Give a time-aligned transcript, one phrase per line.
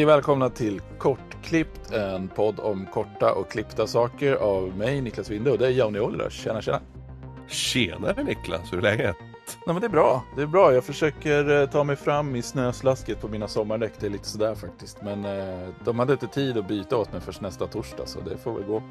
[0.00, 5.50] Och välkomna till Kortklippt, en podd om korta och klippta saker av mig, Niklas Winde
[5.50, 6.32] och det är Johnny Ollers.
[6.32, 6.80] Tjena, tjena!
[7.48, 9.16] Tjenare Niklas, hur är läget?
[9.20, 10.74] Nej, men det är bra, det är bra.
[10.74, 13.92] Jag försöker eh, ta mig fram i snöslasket på mina sommardäck.
[14.00, 15.02] Det är lite sådär faktiskt.
[15.02, 18.36] Men eh, de hade inte tid att byta åt mig först nästa torsdag, så det
[18.36, 18.82] får väl gå.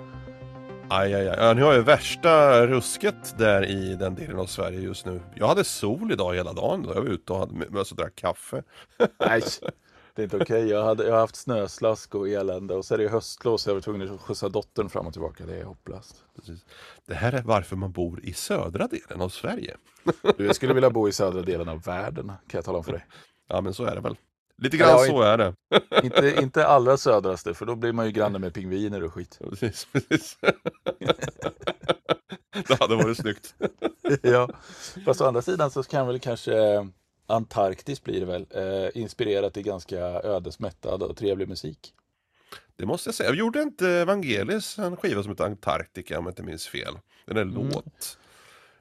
[0.90, 1.38] Aj, aj, aj.
[1.40, 5.22] Ja, ni har ju värsta rusket där i den delen av Sverige just nu.
[5.36, 6.86] Jag hade sol idag hela dagen.
[6.88, 8.64] Jag var ute och hade och drack kaffe.
[9.20, 9.42] Nej,
[10.16, 10.46] det är inte okej.
[10.46, 10.70] Okay.
[10.70, 13.74] Jag, hade, jag har haft snöslask och elände och så är det höstlov så jag
[13.74, 15.46] var tvungen att skjutsa dottern fram och tillbaka.
[15.46, 16.24] Det är hopplöst.
[16.36, 16.66] Precis.
[17.06, 19.78] Det här är varför man bor i södra delen av Sverige.
[20.38, 22.92] Du, jag skulle vilja bo i södra delen av världen, kan jag tala om för
[22.92, 23.06] dig.
[23.48, 24.16] Ja, men så är det väl.
[24.62, 25.54] Lite grann ja, så är det.
[26.04, 29.40] inte, inte allra södraste, för då blir man ju granne med pingviner och skit.
[29.50, 30.38] Precis, precis.
[32.68, 33.56] det hade varit snyggt.
[34.22, 34.50] ja,
[35.06, 36.54] fast å andra sidan så kan väl kanske
[37.30, 41.94] Antarktis blir det väl, eh, inspirerat i ganska ödesmättad och trevlig musik.
[42.76, 43.30] Det måste jag säga.
[43.30, 47.00] Jag gjorde inte Evangelis en skiva som heter Antarktika om jag inte minns fel.
[47.26, 47.56] Den är mm.
[47.56, 48.18] låt.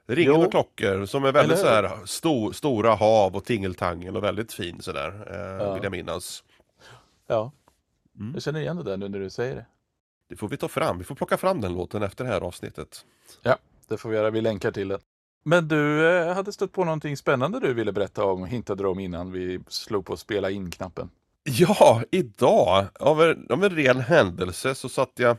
[0.07, 4.81] Ringande klockor som är väldigt så här sto, stora hav och tingeltangel och väldigt fin
[4.81, 5.29] sådär.
[5.31, 5.75] Eh, ja.
[5.75, 6.45] Vill jag minnas.
[7.27, 7.53] Ja,
[8.19, 8.33] mm.
[8.35, 9.67] jag känner igen det där nu när du säger det.
[10.29, 10.99] Det får vi ta fram.
[10.99, 13.05] Vi får plocka fram den låten efter det här avsnittet.
[13.43, 13.57] Ja,
[13.89, 14.31] det får vi göra.
[14.31, 15.01] Vi länkar till den.
[15.49, 18.99] Men du eh, hade stött på någonting spännande du ville berätta om, hintade du om
[18.99, 21.11] innan vi slog på spela in-knappen.
[21.45, 25.37] Ja, idag av en, av en ren händelse så satt jag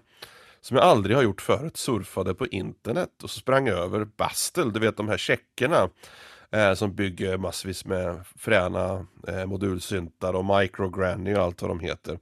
[0.61, 4.79] som jag aldrig har gjort förut, surfade på internet och så sprang över Bastel, du
[4.79, 5.89] vet de här checkerna
[6.51, 12.19] eh, som bygger massvis med fräna eh, modulsyntar och microgranny och allt vad de heter.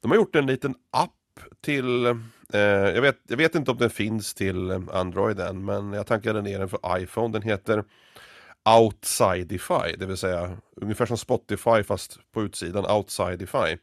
[0.00, 1.10] De har gjort en liten app
[1.64, 2.16] till,
[2.52, 2.60] Eh,
[2.94, 6.58] jag, vet, jag vet inte om den finns till Android än, men jag tankade ner
[6.58, 7.32] den för iPhone.
[7.32, 7.84] Den heter
[8.78, 13.76] Outsideify, det vill säga ungefär som Spotify fast på utsidan, Outsideify.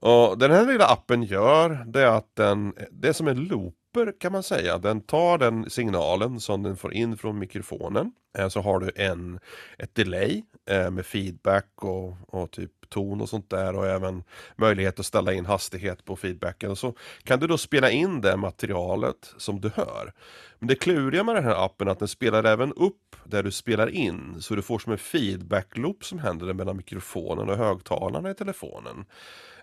[0.00, 4.32] Och den här lilla appen gör det att den, det är som en looper kan
[4.32, 4.78] man säga.
[4.78, 8.12] Den tar den signalen som den får in från mikrofonen.
[8.38, 9.40] Eh, så har du en,
[9.78, 14.24] ett delay eh, med feedback och, och typ ton och sånt där och även
[14.56, 16.76] möjlighet att ställa in hastighet på feedbacken.
[16.76, 16.94] Så
[17.24, 20.12] kan du då spela in det materialet som du hör.
[20.58, 23.50] Men det kluriga med den här appen är att den spelar även upp där du
[23.50, 28.34] spelar in så du får som en feedback-loop som händer mellan mikrofonen och högtalarna i
[28.34, 29.04] telefonen.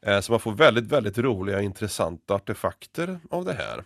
[0.01, 3.84] Eh, så man får väldigt, väldigt roliga intressanta artefakter av det här.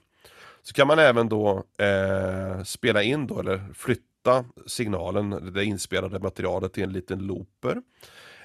[0.61, 6.73] Så kan man även då eh, spela in då eller flytta signalen, det inspelade materialet
[6.73, 7.81] till en liten looper.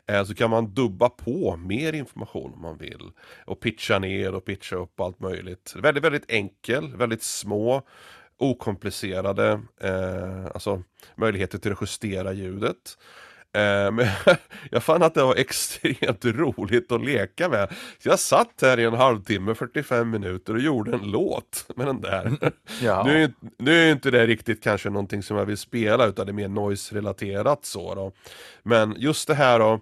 [0.08, 3.10] Eh, så kan man dubba på mer information om man vill.
[3.44, 5.74] Och pitcha ner och pitcha upp allt möjligt.
[5.76, 7.82] Väldigt, väldigt enkel, väldigt små,
[8.36, 10.82] okomplicerade eh, alltså
[11.16, 12.98] möjligheter till att justera ljudet.
[13.52, 14.06] Eh, men
[14.70, 17.68] jag fann att det var extremt roligt att leka med.
[18.02, 22.00] Så jag satt här i en halvtimme, 45 minuter och gjorde en låt med den
[22.00, 22.38] där.
[22.82, 23.02] Ja.
[23.06, 26.30] Nu, är, nu är inte det riktigt kanske någonting som jag vill spela utan det
[26.30, 28.12] är mer noise-relaterat så då.
[28.62, 29.80] Men just det här då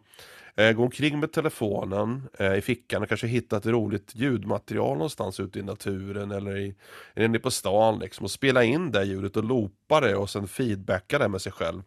[0.59, 5.41] Eh, gå omkring med telefonen eh, i fickan och kanske hitta ett roligt ljudmaterial någonstans
[5.41, 6.75] ute i naturen eller i,
[7.17, 11.19] inne på stan liksom och spela in det ljudet och loopa det och sen feedbacka
[11.19, 11.83] det med sig själv.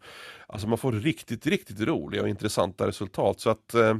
[0.46, 3.94] Alltså man får riktigt, riktigt roliga och intressanta resultat så att eh,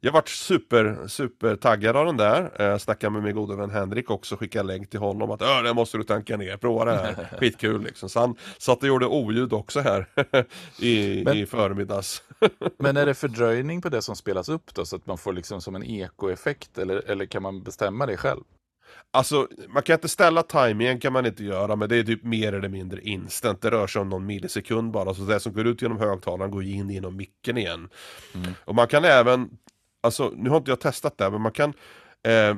[0.00, 2.62] jag vart super, super taggad av den där.
[2.62, 5.98] Eh, snackade med min gode vän Henrik också, skickade länk till honom att det måste
[5.98, 8.08] du tanka ner, prova det här, skitkul liksom.
[8.08, 10.06] Så han satt och gjorde oljud också här
[10.80, 12.22] i, men, i förmiddags.
[12.78, 15.60] men är det fördröjning på det som spelas upp då, så att man får liksom
[15.60, 18.42] som en ekoeffekt eller, eller kan man bestämma det själv?
[19.10, 22.52] Alltså, man kan inte ställa timingen kan man inte göra, men det är typ mer
[22.52, 23.62] eller mindre instant.
[23.62, 26.64] Det rör sig om någon millisekund bara, så det som går ut genom högtalaren går
[26.64, 27.88] in genom micken igen.
[28.34, 28.52] Mm.
[28.64, 29.50] Och man kan även
[30.00, 31.72] alltså nu har inte jag testat det, men man kan
[32.22, 32.56] eh,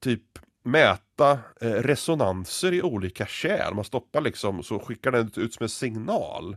[0.00, 0.22] typ
[0.64, 3.74] mäta eh, resonanser i olika kärl.
[3.74, 6.56] Man stoppar liksom så skickar den ut som en signal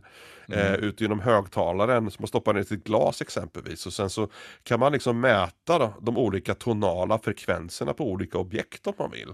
[0.52, 0.80] eh, mm.
[0.80, 2.10] ut genom högtalaren.
[2.10, 4.28] Så man stoppar ner i ett glas exempelvis och sen så
[4.62, 9.28] kan man liksom mäta då, de olika tonala frekvenserna på olika objekt om man vill.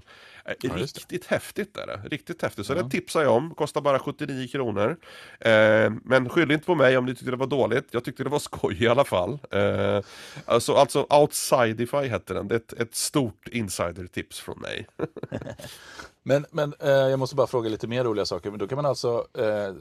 [0.45, 2.01] Eh, ja, riktigt häftigt är det.
[2.11, 2.67] Riktigt häftigt.
[2.67, 2.83] Så ja.
[2.83, 3.55] det tipsar jag om.
[3.55, 4.97] Kostar bara 79 kronor.
[5.41, 7.87] Eh, men skyll inte på mig om ni tyckte det var dåligt.
[7.91, 9.39] Jag tyckte det var skoj i alla fall.
[9.51, 10.01] Eh,
[10.45, 12.49] alltså, alltså Outsidify hette den.
[12.49, 14.87] Det är ett, ett stort insider-tips från mig.
[16.23, 18.51] men men eh, jag måste bara fråga lite mer roliga saker.
[18.51, 19.75] Men då kan man alltså eh,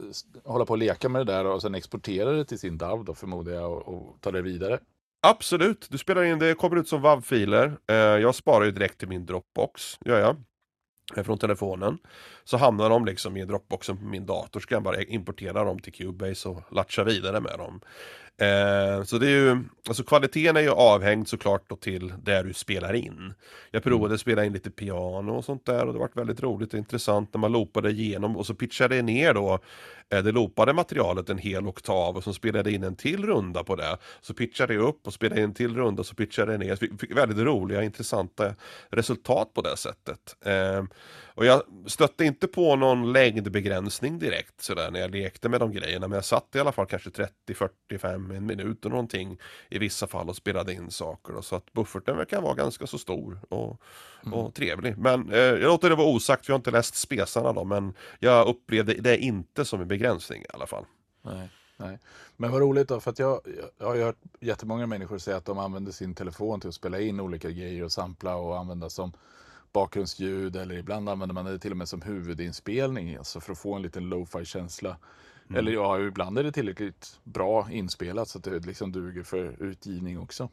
[0.44, 3.14] hålla på och leka med det där och sen exportera det till sin DAV då
[3.14, 4.78] förmodar jag och, och ta det vidare.
[5.26, 7.78] Absolut, du spelar in det, kommer ut som WAV-filer.
[7.90, 10.36] Eh, jag sparar ju direkt till min Dropbox, gör jag.
[11.16, 11.98] Eh, från telefonen.
[12.44, 15.78] Så hamnar de liksom i Dropboxen på min dator, så kan jag bara importera dem
[15.78, 17.80] till Cubase och latcha vidare med dem.
[18.40, 19.58] Eh, så det är ju,
[19.88, 23.34] alltså kvaliteten är ju avhängd såklart då till där du spelar in.
[23.70, 24.14] Jag provade Mm.
[24.14, 27.34] att spela in lite piano och sånt där och det var väldigt roligt och intressant
[27.34, 29.58] när man loopade igenom och så pitchade jag ner då
[30.10, 33.64] eh, det loopade materialet en hel oktav och så spelade jag in en till runda
[33.64, 33.96] på det.
[34.20, 36.76] Så pitchade jag upp och spelade in en till runda och så pitchade jag ner.
[36.76, 38.54] Så vi fick väldigt roliga, intressanta
[38.90, 40.36] resultat på det sättet.
[40.44, 40.84] Eh,
[41.38, 46.08] och jag stötte inte på någon längdbegränsning direkt sådär när jag lekte med de grejerna.
[46.08, 49.38] Men jag satt i alla fall kanske 30, 45, en minut och någonting
[49.68, 51.32] i vissa fall och spelade in saker.
[51.32, 53.80] Då, så att bufferten verkar vara ganska så stor och,
[54.32, 54.98] och trevlig.
[54.98, 57.64] Men eh, jag låter det vara osagt, för jag har inte läst spesarna då.
[57.64, 60.84] Men jag upplevde det inte som en begränsning i alla fall.
[61.22, 61.98] Nej, nej.
[62.36, 63.40] Men vad roligt då, för att jag,
[63.78, 67.20] jag har hört jättemånga människor säga att de använder sin telefon till att spela in
[67.20, 69.12] olika grejer och sampla och använda som
[69.72, 73.74] bakgrundsljud eller ibland använder man det till och med som huvudinspelning, alltså för att få
[73.74, 74.96] en liten lo-fi känsla.
[75.54, 80.18] Eller ja, ibland är det tillräckligt bra inspelat så att det liksom duger för utgivning
[80.18, 80.48] också.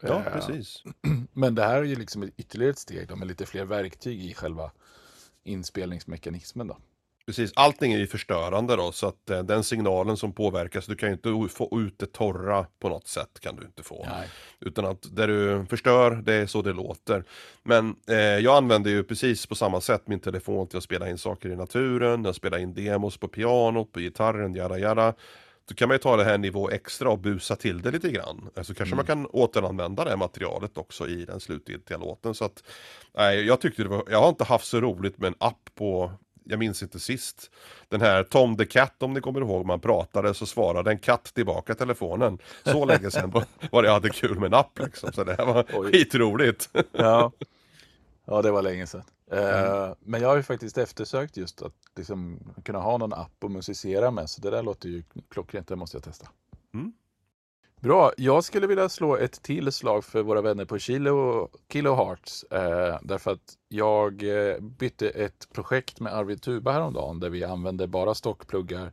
[0.00, 0.82] Ja, Eh, precis.
[1.32, 4.24] Men det här är ju liksom ett ytterligare ett steg då, med lite fler verktyg
[4.24, 4.70] i själva
[5.44, 6.78] inspelningsmekanismen då.
[7.26, 11.08] Precis, allting är ju förstörande då, så att eh, den signalen som påverkas, du kan
[11.08, 14.06] ju inte få ut det torra på något sätt, kan du inte få.
[14.10, 14.28] Nej.
[14.60, 17.24] Utan att det du förstör, det är så det låter.
[17.62, 21.18] Men eh, jag använder ju precis på samma sätt min telefon till att spela in
[21.18, 25.14] saker i naturen, jag spelar in demos på pianot, på gitarren, jada jada.
[25.68, 28.50] Då kan man ju ta det här nivå extra och busa till det lite grann.
[28.62, 32.34] Så kanske man kan återanvända det materialet också i den slutgiltiga låten.
[32.34, 32.62] Så att,
[33.14, 36.12] nej, jag tyckte det var, jag har inte haft så roligt med en app på
[36.48, 37.50] jag minns inte sist.
[37.88, 41.24] Den här Tom the Cat, om ni kommer ihåg, man pratade så svarade en katt
[41.34, 42.38] tillbaka telefonen.
[42.64, 45.12] Så länge sedan var- det jag hade kul med en app liksom.
[45.12, 45.92] Så det här var Oj.
[45.92, 46.70] skitroligt.
[46.92, 47.32] Ja.
[48.24, 49.02] ja, det var länge sedan.
[49.32, 53.50] Eh, Men jag har ju faktiskt eftersökt just att liksom kunna ha någon app att
[53.50, 54.30] musicera med.
[54.30, 56.28] Så det där låter ju klockrent, det måste jag testa.
[56.74, 56.92] Mm.
[57.80, 62.44] Bra, jag skulle vilja slå ett till slag för våra vänner på Kilo, Kilo Hearts.
[62.44, 67.86] Eh, därför att jag eh, bytte ett projekt med Arvid Tuba häromdagen där vi använde
[67.86, 68.92] bara stockpluggar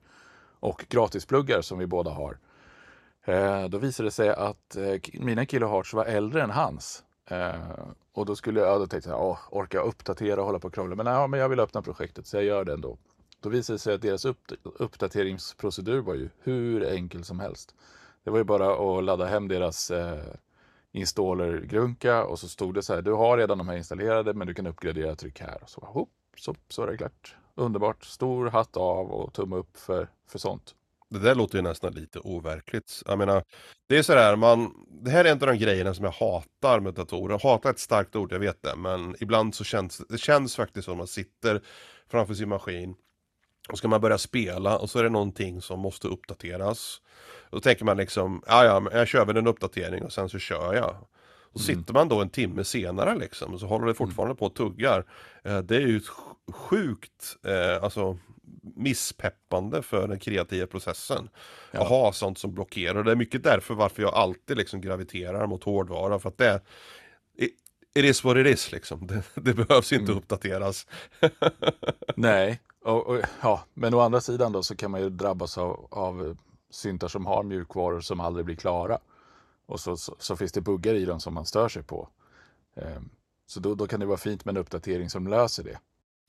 [0.59, 2.37] och gratispluggar som vi båda har.
[3.25, 7.03] Eh, då visade det sig att eh, mina Kilo Hearts var äldre än hans.
[7.25, 7.55] Eh,
[8.13, 10.73] och då skulle jag, då tänkte jag, Åh, orkar jag uppdatera och hålla på och
[10.73, 10.95] krångla?
[10.95, 12.97] Men, nej, men jag vill öppna projektet så jag gör det ändå.
[13.39, 17.75] Då visade det sig att deras upp, uppdateringsprocedur var ju hur enkel som helst.
[18.23, 20.33] Det var ju bara att ladda hem deras eh,
[20.91, 24.53] installer-grunka och så stod det så här, du har redan de här installerade men du
[24.53, 25.63] kan uppgradera, tryck här.
[25.63, 27.35] Och så, hopp, så, så är det klart.
[27.55, 30.75] Underbart, stor hatt av och tumme upp för, för sånt.
[31.09, 33.03] Det där låter ju nästan lite overkligt.
[33.05, 33.43] Jag menar,
[33.87, 36.93] det är sådär, man, det här är en av de grejerna som jag hatar med
[36.93, 37.39] datorer.
[37.43, 40.85] Hatar är ett starkt ord, jag vet det, men ibland så känns det känns faktiskt
[40.85, 41.61] som att man sitter
[42.07, 42.95] framför sin maskin
[43.69, 47.01] och ska man börja spela och så är det någonting som måste uppdateras.
[47.53, 50.73] Då tänker man liksom, ja ja, jag kör väl en uppdatering och sen så kör
[50.73, 50.95] jag.
[51.53, 54.55] Och sitter man då en timme senare liksom och så håller det fortfarande på och
[54.55, 55.05] tuggar.
[55.43, 56.01] Eh, det är ju
[56.51, 58.17] sjukt, eh, alltså
[58.75, 61.29] misspeppande för den kreativa processen.
[61.71, 61.81] Ja.
[61.81, 63.03] Att ha sånt som blockerar.
[63.03, 66.19] Det är mycket därför varför jag alltid liksom graviterar mot hårdvara.
[66.19, 66.61] För att det
[67.37, 69.07] it, is what it is liksom.
[69.07, 70.87] Det, det behövs inte uppdateras.
[72.15, 75.87] Nej, och, och, ja, men å andra sidan då så kan man ju drabbas av,
[75.91, 76.37] av
[76.73, 78.99] syntar som har mjukvaror som aldrig blir klara.
[79.65, 82.09] Och så, så, så finns det buggar i dem som man stör sig på.
[82.75, 83.09] Ehm,
[83.45, 85.79] så då, då kan det vara fint med en uppdatering som löser det.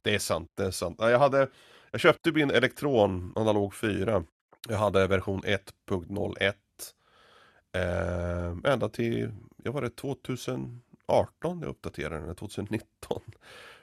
[0.03, 0.97] Det är sant, det är sant.
[0.99, 1.49] Jag, hade,
[1.91, 4.25] jag köpte min Elektron Analog 4.
[4.69, 6.55] Jag hade version 1.01.
[7.73, 9.33] Eh, ända till,
[9.63, 10.81] jag var det 2018
[11.61, 13.23] jag uppdaterade den, eller 2019.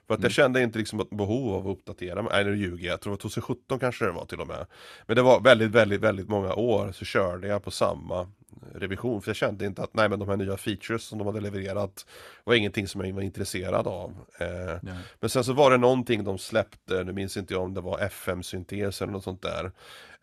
[0.07, 2.31] För att jag kände inte liksom ett behov av att uppdatera mig.
[2.33, 4.65] Nej nu ljuger jag, jag tror det var 2017 kanske det var till och med.
[5.07, 8.27] Men det var väldigt, väldigt, väldigt många år så körde jag på samma
[8.73, 9.21] revision.
[9.21, 12.05] För jag kände inte att nej men de här nya features som de hade levererat
[12.43, 14.15] var ingenting som jag var intresserad av.
[14.39, 17.81] Eh, men sen så var det någonting de släppte, nu minns inte jag om det
[17.81, 19.71] var FM-syntes eller något sånt där.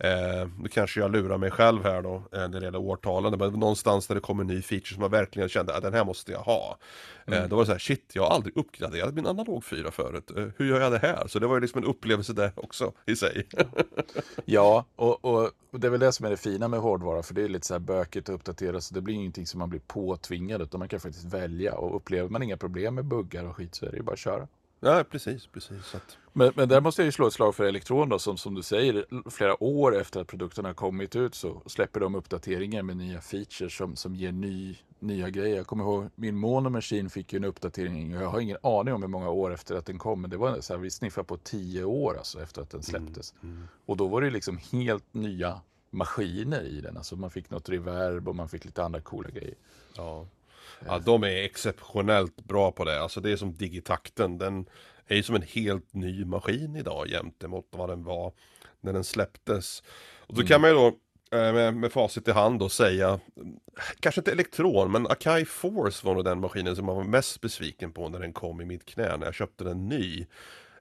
[0.00, 3.38] Eh, nu kanske jag lurar mig själv här då, eh, när det gäller årtalen.
[3.38, 6.04] Var någonstans där det kom en ny feature som jag verkligen kände att den här
[6.04, 6.78] måste jag ha.
[7.26, 10.30] Eh, då var det så här, shit, jag har aldrig uppgraderat min analog 4 förut.
[10.36, 11.26] Eh, hur gör jag det här?
[11.26, 13.46] Så det var ju liksom en upplevelse där också i sig.
[14.44, 17.34] Ja, och, och, och det är väl det som är det fina med hårdvara, för
[17.34, 19.80] det är lite så här bökigt att uppdatera, så det blir ingenting som man blir
[19.80, 21.74] påtvingad, utan man kan faktiskt välja.
[21.74, 24.18] Och upplever man inga problem med buggar och skit så är det ju bara att
[24.18, 24.48] köra
[24.80, 25.94] ja, precis, precis.
[25.94, 28.54] Att, Men, men där måste jag ju slå ett slag för Elektron då, som, som
[28.54, 32.96] du säger, flera år efter att produkten har kommit ut så släpper de uppdateringar med
[32.96, 35.56] nya features som, som ger ny, nya grejer.
[35.56, 38.94] Jag kommer ihåg, min Mono Machine fick ju en uppdatering, och jag har ingen aning
[38.94, 41.24] om hur många år efter att den kom, men det var så här, vi sniffade
[41.24, 43.34] på tio år alltså efter att den släpptes.
[43.86, 46.96] Och då var det liksom helt nya maskiner i den.
[46.96, 49.54] Alltså man fick något reverb och man fick lite andra coola grejer.
[49.96, 50.26] Ja.
[50.86, 53.00] Ja, de är exceptionellt bra på det.
[53.00, 54.38] Alltså det är som digitakten.
[54.38, 54.66] Den
[55.06, 58.32] är ju som en helt ny maskin idag jämte mot vad den var
[58.80, 59.82] när den släpptes.
[60.18, 60.86] Och då kan man ju då
[61.38, 63.20] eh, med, med facit i hand då säga
[64.00, 67.92] Kanske inte Elektron men Akai Force var nog den maskinen som man var mest besviken
[67.92, 70.26] på när den kom i mitt knä när jag köpte den ny.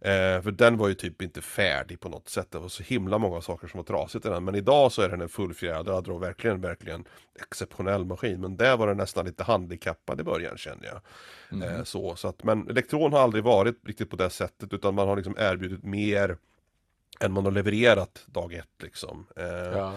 [0.07, 2.51] Eh, för den var ju typ inte färdig på något sätt.
[2.51, 4.43] Det var så himla många saker som var trasigt i den.
[4.43, 7.05] Men idag så är den en fullfjädrad och verkligen, verkligen
[7.41, 8.41] exceptionell maskin.
[8.41, 11.01] Men där var den nästan lite handikappad i början känner jag.
[11.51, 11.69] Mm.
[11.69, 15.07] Eh, så, så att, men Elektron har aldrig varit riktigt på det sättet utan man
[15.07, 16.37] har liksom erbjudit mer
[17.19, 19.27] än man har levererat dag ett liksom.
[19.35, 19.93] Eh, ja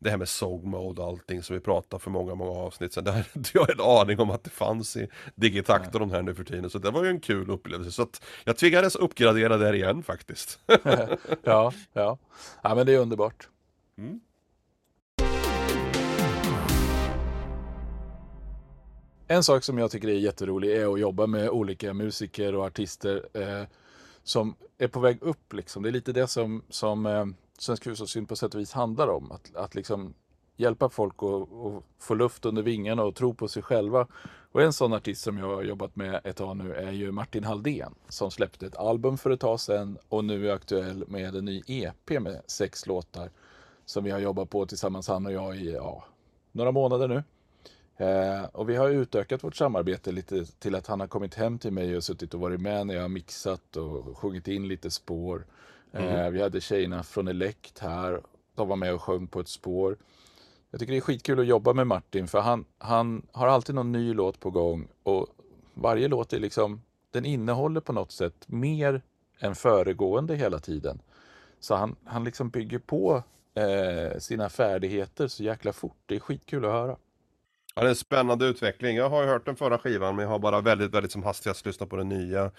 [0.00, 3.04] det här med SOG mode och allting som vi pratade för många, många avsnitt sedan.
[3.04, 6.22] Det hade inte jag en aning om att det fanns i Digitakt och de här
[6.22, 6.70] nu för tiden.
[6.70, 7.92] Så det var ju en kul upplevelse.
[7.92, 10.58] Så att jag tvingades uppgradera där igen faktiskt.
[11.42, 12.18] ja, ja.
[12.62, 13.48] Ja, men det är underbart.
[13.98, 14.20] Mm.
[19.28, 23.28] En sak som jag tycker är jätterolig är att jobba med olika musiker och artister
[23.34, 23.66] eh,
[24.22, 25.52] som är på väg upp.
[25.52, 25.82] Liksom.
[25.82, 27.24] Det är lite det som, som eh,
[27.60, 29.32] Svensk hushållssyn på sätt och vis handlar om.
[29.32, 30.14] Att, att liksom
[30.56, 34.06] hjälpa folk att få luft under vingarna och tro på sig själva.
[34.52, 37.44] Och en sån artist som jag har jobbat med ett tag nu är ju Martin
[37.44, 41.44] Halldén som släppte ett album för ett tag sedan och nu är aktuell med en
[41.44, 43.30] ny EP med sex låtar
[43.84, 46.04] som vi har jobbat på tillsammans han och jag i ja,
[46.52, 47.22] några månader nu.
[48.06, 51.72] Eh, och vi har utökat vårt samarbete lite till att han har kommit hem till
[51.72, 55.46] mig och suttit och varit med när jag har mixat och sjungit in lite spår.
[55.92, 56.08] Mm.
[56.08, 58.20] Eh, vi hade tjejerna från Elect här.
[58.54, 59.96] De var med och sjöng på ett spår.
[60.70, 63.92] Jag tycker det är skitkul att jobba med Martin för han, han har alltid någon
[63.92, 65.26] ny låt på gång och
[65.74, 69.02] varje låt är liksom, den innehåller på något sätt mer
[69.38, 71.02] än föregående hela tiden.
[71.60, 73.22] Så han, han liksom bygger på
[73.54, 75.98] eh, sina färdigheter så jäkla fort.
[76.06, 76.96] Det är skitkul att höra.
[77.74, 78.96] Ja, det är en spännande utveckling.
[78.96, 81.66] Jag har ju hört den förra skivan men jag har bara väldigt, väldigt som hastigast
[81.66, 82.50] lyssnat på den nya.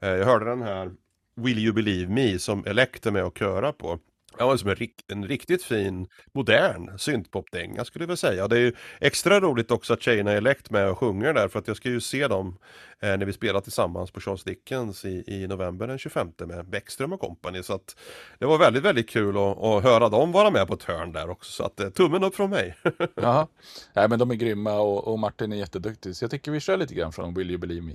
[0.00, 0.92] Eh, jag hörde den här
[1.36, 3.98] Will You Believe Me som Elect är med och köra på.
[4.38, 4.76] Ja, som en,
[5.08, 8.48] en riktigt fin, modern syntpopdänga skulle jag vilja säga.
[8.48, 11.58] Det är ju extra roligt också att tjejerna är Elect med och sjunger där för
[11.58, 12.58] att jag ska ju se dem
[13.00, 17.12] eh, när vi spelar tillsammans på Charles Dickens i, i november den 25 med Bäckström
[17.12, 17.62] och kompani.
[17.62, 17.96] Så att
[18.38, 21.30] det var väldigt, väldigt kul att, att höra dem vara med på ett hörn där
[21.30, 21.52] också.
[21.52, 22.76] Så att eh, tummen upp från mig.
[23.14, 23.48] ja,
[23.92, 26.16] Nej, men de är grymma och, och Martin är jätteduktig.
[26.16, 27.94] Så jag tycker vi kör lite grann från Will You Believe Me.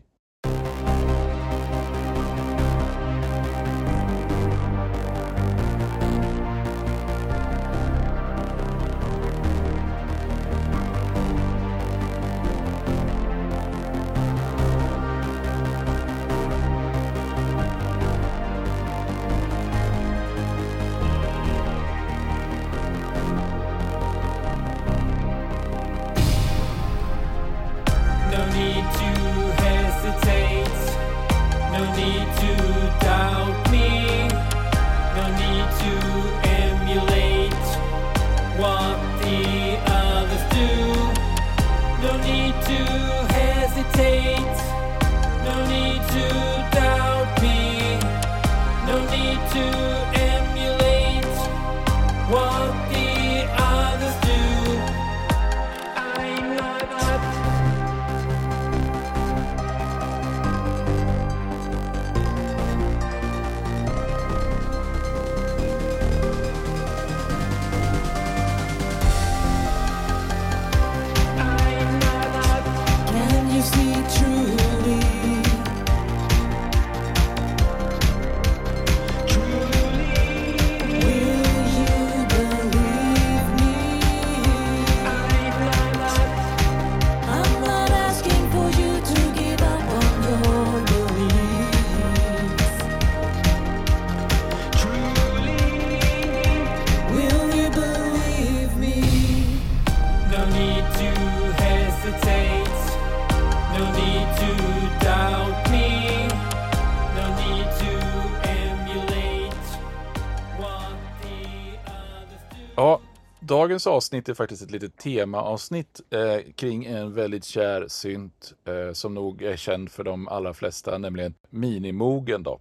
[113.50, 119.14] Dagens avsnitt är faktiskt ett litet temaavsnitt eh, kring en väldigt kär synt eh, som
[119.14, 122.44] nog är känd för de allra flesta, nämligen Minimogen.
[122.44, 122.60] Då.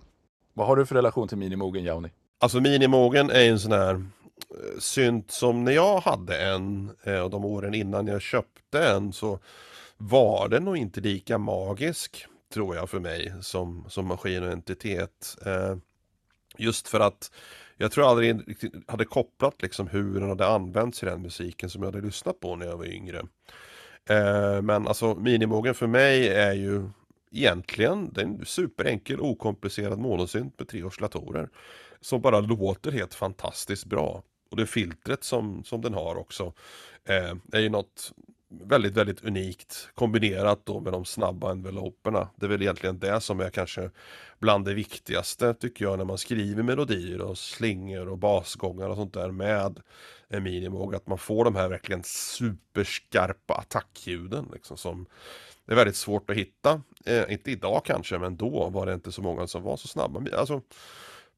[0.54, 2.08] Vad har du för relation till Minimogen, Jauni?
[2.38, 7.30] Alltså Minimogen är en sån här eh, synt som när jag hade en eh, och
[7.30, 9.38] de åren innan jag köpte en så
[9.96, 15.36] var den nog inte lika magisk tror jag för mig som, som maskin och entitet.
[15.46, 15.76] Eh,
[16.58, 17.30] just för att
[17.80, 21.70] jag tror jag aldrig riktigt hade kopplat liksom hur den hade använts i den musiken
[21.70, 23.18] som jag hade lyssnat på när jag var yngre.
[24.10, 26.88] Eh, men alltså minimogen för mig är ju
[27.32, 31.48] egentligen det är en superenkel okomplicerad monosynt med treårslatorer.
[32.00, 34.22] Som bara låter helt fantastiskt bra.
[34.50, 36.52] Och det filtret som, som den har också
[37.04, 38.12] eh, är ju något
[38.48, 42.28] väldigt, väldigt unikt kombinerat då med de snabba enveloperna.
[42.36, 43.90] Det är väl egentligen det som är kanske
[44.38, 49.14] bland det viktigaste tycker jag när man skriver melodier och slingor och basgångar och sånt
[49.14, 49.80] där med
[50.28, 50.94] en minimog.
[50.94, 55.06] Att man får de här verkligen superskarpa attackljuden liksom som
[55.66, 56.82] det är väldigt svårt att hitta.
[57.04, 60.36] Eh, inte idag kanske, men då var det inte så många som var så snabba.
[60.36, 60.62] Alltså,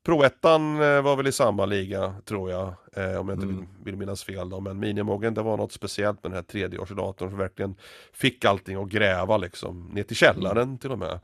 [0.05, 3.67] Pro-ettan eh, var väl i samma liga tror jag, eh, om jag inte mm.
[3.85, 4.61] vill, minnas fel då.
[4.61, 7.75] Men Minimogen det var något speciellt med den här tredjeårsdatorn som verkligen
[8.13, 10.79] fick allting att gräva liksom, ner till källaren mm.
[10.79, 11.21] till och med.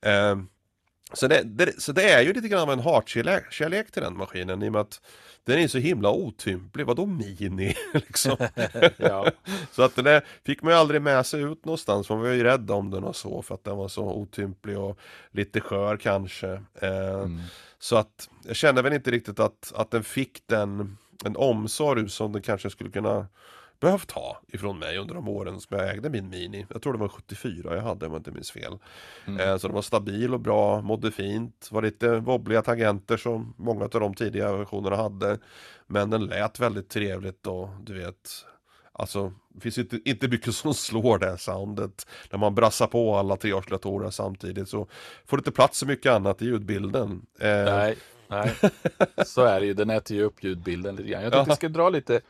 [0.00, 0.36] Eh,
[1.12, 4.62] så, det, det, så det är ju lite grann av en hatkärlek till den maskinen
[4.62, 5.00] i och med att
[5.44, 7.74] den är så himla otymplig, vadå mini?
[7.94, 8.36] liksom.
[9.72, 12.44] Så att den där fick man ju aldrig med sig ut någonstans, man var ju
[12.44, 14.98] rädd om den och så för att den var så otymplig och
[15.30, 16.48] lite skör kanske.
[16.80, 17.40] Eh, mm.
[17.78, 22.32] Så att jag kände väl inte riktigt att, att den fick den en omsorg som
[22.32, 23.26] den kanske skulle kunna
[23.80, 26.66] behövt ha ifrån mig under de åren som jag ägde min Mini.
[26.72, 28.78] Jag tror det var 74 jag hade om jag inte minns fel.
[29.26, 29.40] Mm.
[29.40, 33.84] Eh, så den var stabil och bra, mådde fint, var lite wobbliga tangenter som många
[33.84, 35.38] av de tidiga versionerna hade.
[35.86, 38.30] Men den lät väldigt trevligt och du vet
[38.98, 42.06] Alltså, det finns inte, inte mycket som slår det soundet.
[42.30, 44.86] När man brassar på alla tre oscillatorer samtidigt så
[45.26, 47.26] får det inte plats så mycket annat i ljudbilden.
[47.40, 47.48] Eh...
[47.48, 47.96] Nej,
[48.28, 48.54] nej,
[49.26, 49.74] så är det ju.
[49.74, 51.22] Den äter ju upp ljudbilden lite grann.
[51.22, 52.20] Jag tänkte jag ska dra lite,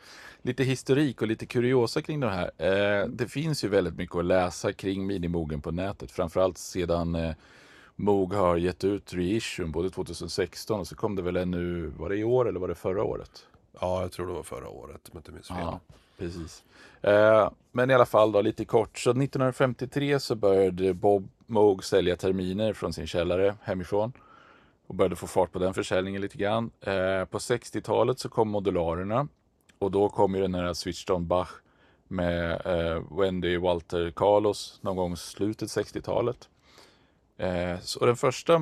[0.43, 2.51] lite historik och lite kuriosa kring det här.
[2.59, 6.11] Eh, det finns ju väldigt mycket att läsa kring minimogen på nätet.
[6.11, 7.35] Framförallt sedan eh,
[7.97, 12.09] Moog har gett ut reissuen både 2016 och så kom det väl en nu, var
[12.09, 13.47] det i år eller var det förra året?
[13.81, 15.57] Ja, jag tror det var förra året om jag inte minns fel.
[15.61, 15.81] Ja,
[16.19, 16.65] precis.
[17.01, 18.99] Eh, men i alla fall då lite kort.
[18.99, 24.13] Så 1953 så började Bob Moog sälja terminer från sin källare hemifrån.
[24.87, 26.71] Och började få fart på den försäljningen lite grann.
[26.81, 29.29] Eh, på 60-talet så kom modularerna.
[29.79, 31.49] Och då kom ju den här Switchdown Bach
[32.09, 36.49] med eh, Wendy Walter Carlos någon gång slutet 60-talet.
[37.37, 38.61] Eh, så den första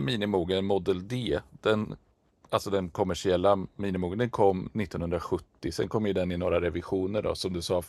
[0.00, 1.96] minimogen, Model D, den
[2.52, 5.72] alltså den kommersiella minimogen, den kom 1970.
[5.72, 7.82] Sen kom ju den i några revisioner då, som du sa,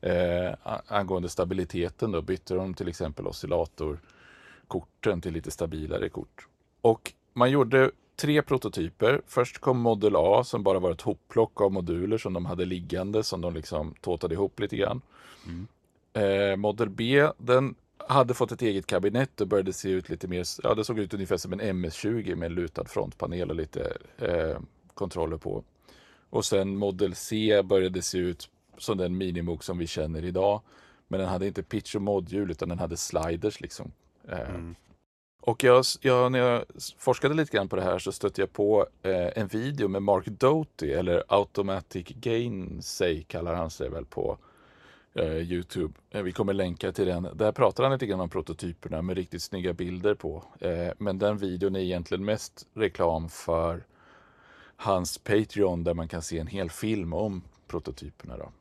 [0.00, 0.54] eh,
[0.86, 6.46] angående stabiliteten då bytte de till exempel oscillatorkorten till lite stabilare kort.
[6.80, 9.22] Och man gjorde tre prototyper.
[9.26, 13.22] Först kom Model A som bara var ett hopplock av moduler som de hade liggande
[13.22, 15.00] som de liksom tåtade ihop lite grann.
[15.46, 15.66] Mm.
[16.12, 17.74] Eh, Model B, den
[18.08, 21.14] hade fått ett eget kabinett och började se ut lite mer, ja det såg ut
[21.14, 24.58] ungefär som en MS-20 med en lutad frontpanel och lite eh,
[24.94, 25.64] kontroller på.
[26.30, 30.60] Och sen Model C började se ut som den minimok som vi känner idag.
[31.08, 33.92] Men den hade inte pitch och modhjul utan den hade sliders liksom.
[34.28, 34.74] Eh, mm.
[35.40, 36.64] Och jag, jag, när jag
[36.98, 40.26] forskade lite grann på det här så stötte jag på eh, en video med Mark
[40.26, 44.38] Doty, eller Automatic Gainsay kallar han sig väl på
[45.14, 45.94] Eh, Youtube.
[46.10, 47.28] Eh, vi kommer länka till den.
[47.34, 50.44] Där pratar han lite grann om prototyperna med riktigt snygga bilder på.
[50.60, 53.84] Eh, men den videon är egentligen mest reklam för
[54.76, 58.36] hans Patreon där man kan se en hel film om prototyperna.
[58.36, 58.52] Då.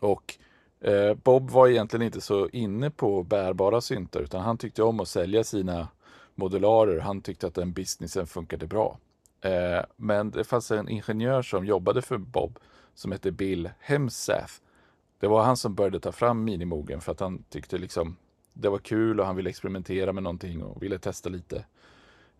[0.00, 0.38] Och
[0.80, 5.08] eh, Bob var egentligen inte så inne på bärbara syntar utan han tyckte om att
[5.08, 5.88] sälja sina
[6.34, 6.98] modularer.
[6.98, 8.98] Han tyckte att den businessen funkade bra.
[9.40, 12.58] Eh, men det fanns en ingenjör som jobbade för Bob
[12.94, 14.52] som hette Bill Hemsath
[15.22, 18.16] det var han som började ta fram minimogen för att han tyckte liksom
[18.52, 21.64] det var kul och han ville experimentera med någonting och ville testa lite.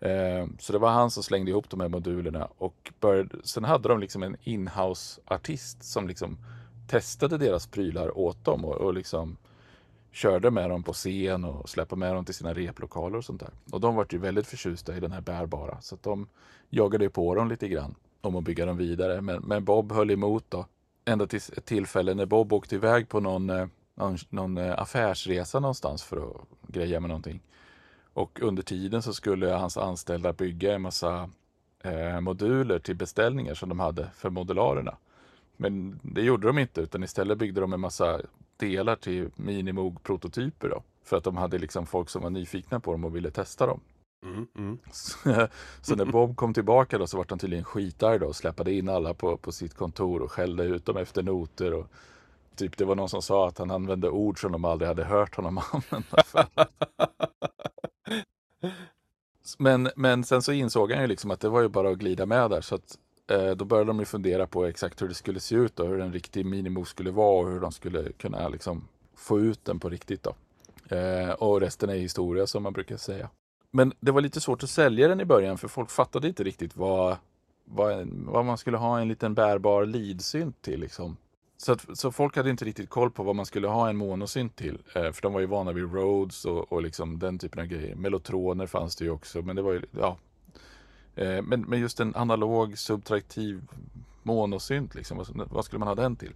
[0.01, 3.89] Eh, så det var han som slängde ihop de här modulerna och började, sen hade
[3.89, 6.39] de liksom en inhouse artist som liksom
[6.89, 9.37] testade deras prylar åt dem och, och liksom
[10.13, 13.51] körde med dem på scen och släppte med dem till sina replokaler och sånt där.
[13.73, 16.29] Och de var ju väldigt förtjusta i den här bärbara så att de
[16.71, 19.21] jagade på dem lite grann om att bygga dem vidare.
[19.21, 20.67] Men, men Bob höll emot då
[21.05, 25.61] ända till ett tillfälle när Bob åkte iväg på någon, eh, någon, någon eh, affärsresa
[25.61, 27.41] någonstans för att greja med någonting.
[28.15, 31.31] Och under tiden så skulle hans anställda bygga en massa
[31.83, 34.97] eh, moduler till beställningar som de hade för modularerna.
[35.57, 38.21] Men det gjorde de inte utan istället byggde de en massa
[38.57, 40.83] delar till Minimog-prototyper då.
[41.05, 43.81] För att de hade liksom folk som var nyfikna på dem och ville testa dem.
[44.23, 44.79] Mm, mm.
[45.83, 48.89] Så, när Bob kom tillbaka då så var han tydligen skitarg då och släppade in
[48.89, 51.75] alla på, på sitt kontor och skällde ut dem efter noter.
[51.75, 51.87] Och,
[52.57, 55.37] typ det var någon som sa att han använde ord som de aldrig hade hört
[55.37, 56.25] honom använda
[59.59, 62.27] men, men sen så insåg han ju liksom att det var ju bara att glida
[62.27, 62.61] med där.
[62.61, 62.99] Så att
[63.31, 66.01] eh, då började de ju fundera på exakt hur det skulle se ut och hur
[66.01, 69.89] en riktig Minimo skulle vara och hur de skulle kunna liksom få ut den på
[69.89, 70.35] riktigt då.
[70.97, 73.29] Eh, och resten är historia som man brukar säga.
[73.75, 76.77] Men det var lite svårt att sälja den i början för folk fattade inte riktigt
[76.77, 77.17] vad,
[77.65, 80.81] vad, vad man skulle ha en liten bärbar leadsynt till.
[80.81, 81.17] Liksom.
[81.57, 84.57] Så, att, så folk hade inte riktigt koll på vad man skulle ha en monosynt
[84.57, 84.79] till.
[84.95, 87.95] Eh, för de var ju vana vid Rhodes och, och liksom den typen av grejer.
[87.95, 90.17] Melotroner fanns det ju också, men det var ju, ja.
[91.15, 93.63] Eh, men, men just en analog subtraktiv
[94.23, 96.33] monosynt, liksom, vad, vad skulle man ha den till?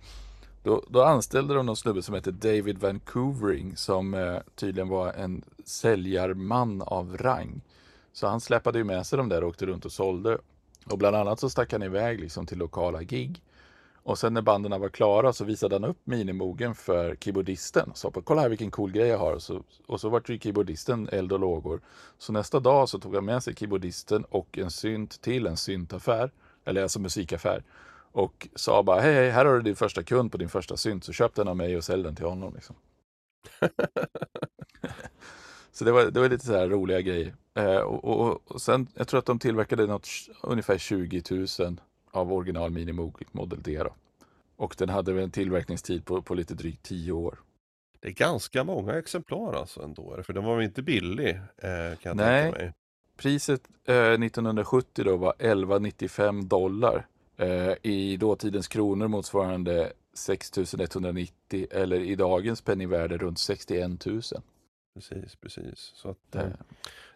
[0.67, 5.45] Då, då, anställde de någon snubbe som hette David Vancouvering som eh, tydligen var en
[5.65, 7.61] säljarman av rang.
[8.13, 10.39] Så han släpade ju med sig de där och åkte runt och sålde.
[10.91, 13.43] Och bland annat så stack han iväg liksom till lokala gig.
[13.95, 17.91] Och sen när banden var klara så visade han upp minimogen för keyboardisten.
[17.95, 19.33] Så på, kolla här vilken cool grej jag har.
[19.33, 21.81] Och så, och så vart ju keyboardisten eld och lågor.
[22.19, 26.31] Så nästa dag så tog han med sig keyboardisten och en synt till en syntaffär.
[26.65, 27.63] Eller alltså musikaffär.
[28.17, 31.05] Och sa bara, hej, hej, här har du din första kund på din första synt.
[31.05, 32.55] Så köp den av mig och sälj den till honom.
[32.55, 32.77] Liksom.
[35.73, 37.35] så det var, det var lite så här roliga grejer.
[37.55, 40.09] Eh, och, och, och, sen, jag tror att de tillverkade något,
[40.43, 43.81] ungefär 20 000 av original Minimoog Model D.
[43.85, 43.95] Då.
[44.57, 47.39] Och den hade väl en tillverkningstid på, på lite drygt 10 år.
[48.01, 52.11] Det är ganska många exemplar alltså ändå, för den var väl inte billig eh, kan
[52.11, 52.43] jag Nej.
[52.43, 52.73] tänka mig.
[53.17, 57.07] Priset eh, 1970 då var 11,95 dollar.
[57.37, 64.23] Eh, I dåtidens kronor motsvarande 6190 eller i dagens penningvärde runt 61 000.
[64.95, 65.93] Precis, precis.
[65.95, 66.47] Så att, eh,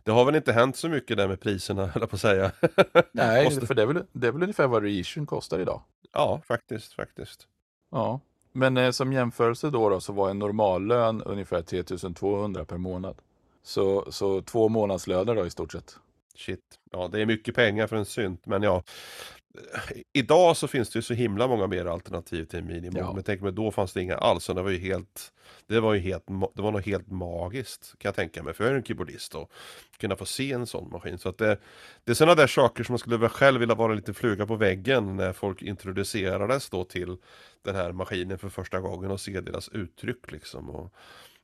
[0.03, 2.53] det har väl inte hänt så mycket där med priserna, höll på att säga.
[3.13, 5.83] Nej, Måste- för det är, väl, det är väl ungefär vad reissuen kostar idag.
[6.13, 7.47] Ja, faktiskt, faktiskt.
[7.91, 8.21] Ja,
[8.53, 13.17] men eh, som jämförelse då, då så var en normallön ungefär 3200 per månad.
[13.63, 15.97] Så, så två månadslöner då i stort sett.
[16.35, 16.61] Shit.
[16.91, 18.83] Ja, det är mycket pengar för en synt, men ja.
[20.13, 22.97] Idag så finns det ju så himla många mer alternativ till en minimum.
[22.97, 23.13] Ja.
[23.13, 24.45] Men tänk mig, då fanns det inga alls.
[24.45, 25.33] Så det var ju helt,
[25.67, 28.55] det var ju helt, det var något helt magiskt kan jag tänka mig.
[28.55, 29.53] För jag är en keyboardist och
[29.99, 31.19] kunna få se en sån maskin.
[31.19, 31.59] Så att det,
[32.05, 34.57] det är sådana där saker som man skulle väl själv vilja vara lite fluga på
[34.57, 37.17] väggen när folk introducerades då till
[37.63, 40.71] den här maskinen för första gången och se deras uttryck liksom.
[40.71, 40.95] Och,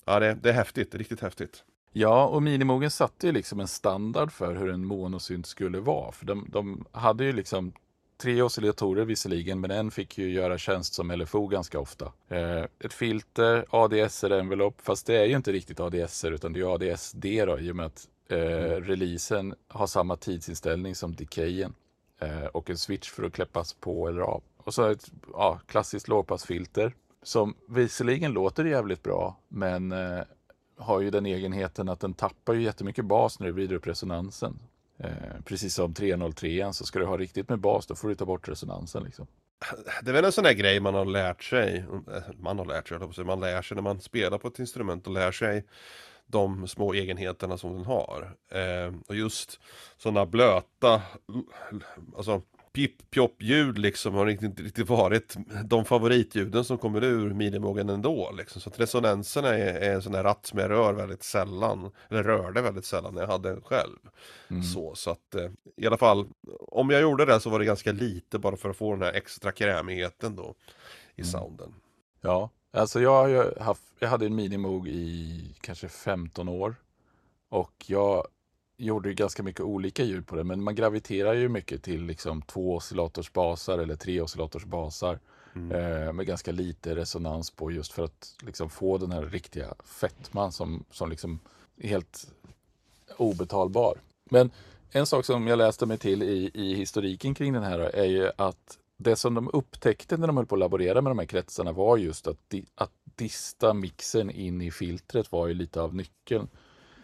[0.04, 1.64] ja, det, det är häftigt, det är riktigt häftigt.
[1.92, 6.12] Ja, och Minimogen satte ju liksom en standard för hur en monosynt skulle vara.
[6.12, 7.72] För de, de hade ju liksom
[8.16, 12.12] tre oscillatorer visserligen, men en fick ju göra tjänst som LFO ganska ofta.
[12.28, 17.24] Eh, ett filter, ADSR-envelop, fast det är ju inte riktigt ADSR utan det är ADSD
[17.46, 21.74] då, i och med att eh, releasen har samma tidsinställning som decayen.
[22.20, 24.42] Eh, och en switch för att kläppas på eller av.
[24.56, 30.20] Och så ett ja, klassiskt lågpassfilter som visserligen låter jävligt bra, men eh,
[30.76, 34.58] har ju den egenheten att den tappar ju jättemycket bas när du vrider upp resonansen.
[34.98, 38.24] Eh, precis som 303 så ska du ha riktigt med bas, då får du ta
[38.24, 39.04] bort resonansen.
[39.04, 39.26] Liksom.
[40.02, 42.88] Det är väl en sån där grej man har lärt sig, eh, man har lärt
[42.88, 45.64] sig, man lär sig när man spelar på ett instrument och lär sig
[46.26, 48.36] de små egenheterna som den har.
[48.50, 49.60] Eh, och just
[49.96, 51.02] sådana blöta,
[52.16, 52.42] alltså
[52.76, 57.88] pip pjopp ljud liksom har inte inte riktigt varit de favoritljuden som kommer ur minimogen
[57.88, 58.60] ändå liksom.
[58.60, 62.22] Så att resonanserna är, är en sån där ratt som jag rör väldigt sällan, eller
[62.22, 63.98] rörde väldigt sällan när jag hade den själv.
[64.50, 64.62] Mm.
[64.62, 66.26] Så, så att eh, i alla fall,
[66.68, 69.12] om jag gjorde det så var det ganska lite bara för att få den här
[69.12, 70.54] extra krämigheten då
[71.14, 71.30] i Mm.
[71.30, 71.74] sounden.
[72.20, 76.74] Ja, alltså jag, har ju haft, jag hade en Minimoog i kanske 15 år.
[77.48, 78.26] Och jag
[78.76, 82.42] gjorde ju ganska mycket olika ljud på det, men man graviterar ju mycket till liksom
[82.42, 85.18] två oscillators basar eller tre oscillators basar.
[85.54, 85.72] Mm.
[85.72, 90.52] Eh, med ganska lite resonans på just för att liksom få den här riktiga fetman
[90.52, 91.40] som, som liksom
[91.76, 92.32] är helt
[93.16, 93.98] obetalbar.
[94.30, 94.50] Men
[94.90, 98.30] en sak som jag läste mig till i, i historiken kring den här är ju
[98.36, 101.72] att det som de upptäckte när de höll på att laborera med de här kretsarna
[101.72, 106.48] var just att, di, att dista mixen in i filtret var ju lite av nyckeln.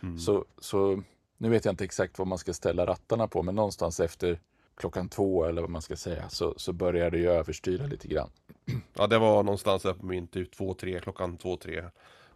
[0.02, 0.18] Mm.
[0.18, 1.02] Så, så
[1.42, 4.40] nu vet jag inte exakt vad man ska ställa rattarna på, men någonstans efter
[4.74, 8.30] klockan två eller vad man ska säga så, så börjar det ju överstyra lite grann.
[8.94, 11.90] Ja, det var någonstans där på min typ 2-3, klockan 2-3.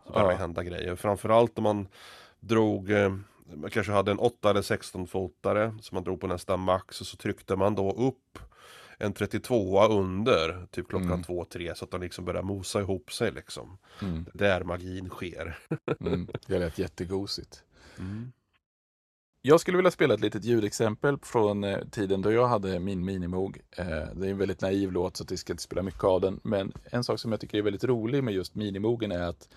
[0.06, 0.38] Så började Ja.
[0.38, 0.96] hända grejer.
[0.96, 1.88] Framförallt om man
[2.40, 3.16] drog, eh,
[3.54, 7.06] man kanske hade en 8 eller 16 fotare som man drog på nästa max och
[7.06, 8.38] så tryckte man då upp
[8.98, 11.22] en 32 under typ klockan Mm.
[11.22, 13.78] 2-3 så att de liksom börjar mosa ihop sig liksom.
[14.02, 15.58] Mm, Där magin sker.
[16.00, 17.62] mm, det lät jättegosigt.
[17.98, 18.32] Mm.
[19.48, 23.60] Jag skulle vilja spela ett litet ljudexempel från eh, tiden då jag hade min Minimoog.
[23.70, 26.20] Eh, det är en väldigt naiv låt så att vi ska inte spela mycket av
[26.20, 26.40] den.
[26.42, 29.48] Men en sak som jag tycker är väldigt rolig med just Minimogen är att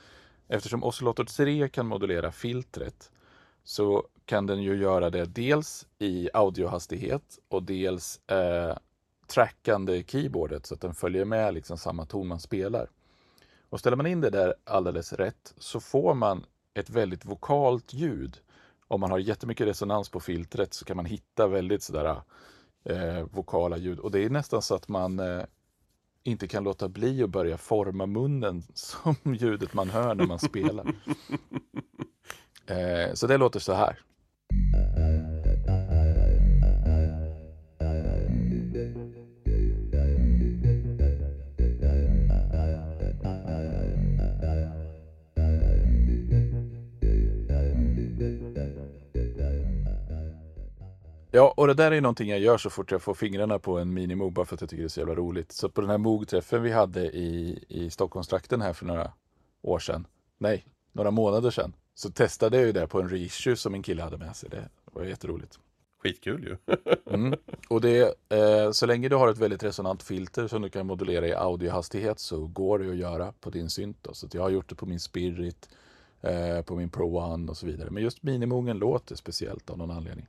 [0.48, 3.12] eftersom Oscillator 3 kan modulera filtret
[3.64, 8.78] så kan den ju göra det dels i audiohastighet och dels eh,
[9.28, 12.90] trackande keyboardet så att den följer med liksom samma ton man spelar.
[13.70, 18.42] Och ställer man in det där alldeles rätt så får man ett väldigt vokalt ljud.
[18.92, 22.22] Om man har jättemycket resonans på filtret så kan man hitta väldigt sådär
[22.86, 24.00] eh, vokala ljud.
[24.00, 25.44] Och det är nästan så att man eh,
[26.24, 30.86] inte kan låta bli att börja forma munnen som ljudet man hör när man spelar.
[32.66, 34.00] eh, så det låter så här.
[51.32, 53.94] Ja, och det där är någonting jag gör så fort jag får fingrarna på en
[53.94, 55.52] minimog bara för att jag tycker det är så jävla roligt.
[55.52, 59.12] Så på den här mogträffen vi hade i, i Stockholmstrakten här för några
[59.62, 63.74] år sedan, nej, några månader sedan, så testade jag ju det på en reissue som
[63.74, 64.50] en kille hade med sig.
[64.50, 65.60] Det var jätteroligt.
[66.04, 66.76] Skitkul ju.
[67.16, 67.40] mm.
[67.70, 71.28] Och det, eh, så länge du har ett väldigt resonant filter som du kan modulera
[71.28, 73.98] i audiohastighet så går det att göra på din synt.
[74.02, 74.14] Då.
[74.14, 75.70] Så jag har gjort det på min Spirit,
[76.22, 77.90] eh, på min Pro One och så vidare.
[77.92, 80.28] Men just minimogen låter speciellt av någon anledning.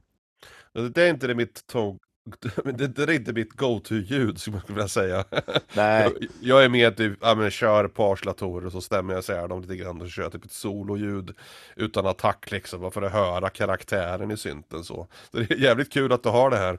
[0.72, 1.98] Det är inte det mitt tåg
[2.64, 5.24] det, det är inte mitt go-to-ljud skulle man vilja säga.
[5.74, 6.02] Nej.
[6.02, 9.48] Jag, jag är med typ, ja men kör på arslatorer och så stämmer jag isär
[9.48, 11.34] dem lite grann och så kör jag typ ett sololjud
[11.76, 15.06] utan attack liksom, bara för att höra karaktären i synten så.
[15.30, 15.38] så.
[15.38, 16.78] det är jävligt kul att du har det här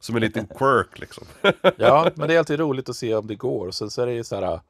[0.00, 1.24] som en liten quirk liksom.
[1.76, 3.70] ja, men det är alltid roligt att se om det går.
[3.70, 4.60] Sen så är det ju så här,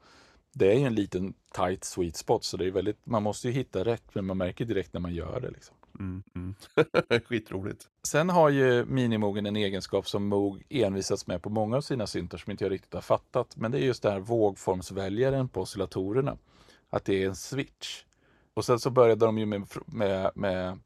[0.53, 3.53] det är ju en liten tight sweet spot så det är väldigt, man måste ju
[3.53, 5.49] hitta rätt men man märker direkt när man gör det.
[5.49, 5.75] Liksom.
[5.99, 6.55] Mm, mm.
[7.25, 7.87] Skitroligt.
[8.07, 12.37] Sen har ju minimogen en egenskap som Moog envisats med på många av sina syntar
[12.37, 13.57] som inte jag riktigt har fattat.
[13.57, 16.37] Men det är just det här vågformsväljaren på oscillatorerna.
[16.89, 18.03] Att det är en switch.
[18.53, 20.79] Och sen så började de ju med, med, med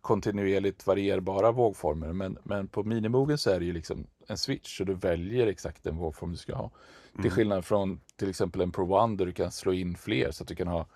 [0.00, 2.12] kontinuerligt varierbara vågformer.
[2.12, 5.84] Men, men på minimogen så är det ju liksom en switch så du väljer exakt
[5.84, 6.70] den vågform du ska ha.
[7.12, 7.22] Mm.
[7.22, 10.42] Till skillnad från till exempel en Pro One där du kan slå in fler så
[10.42, 10.86] att du kan ha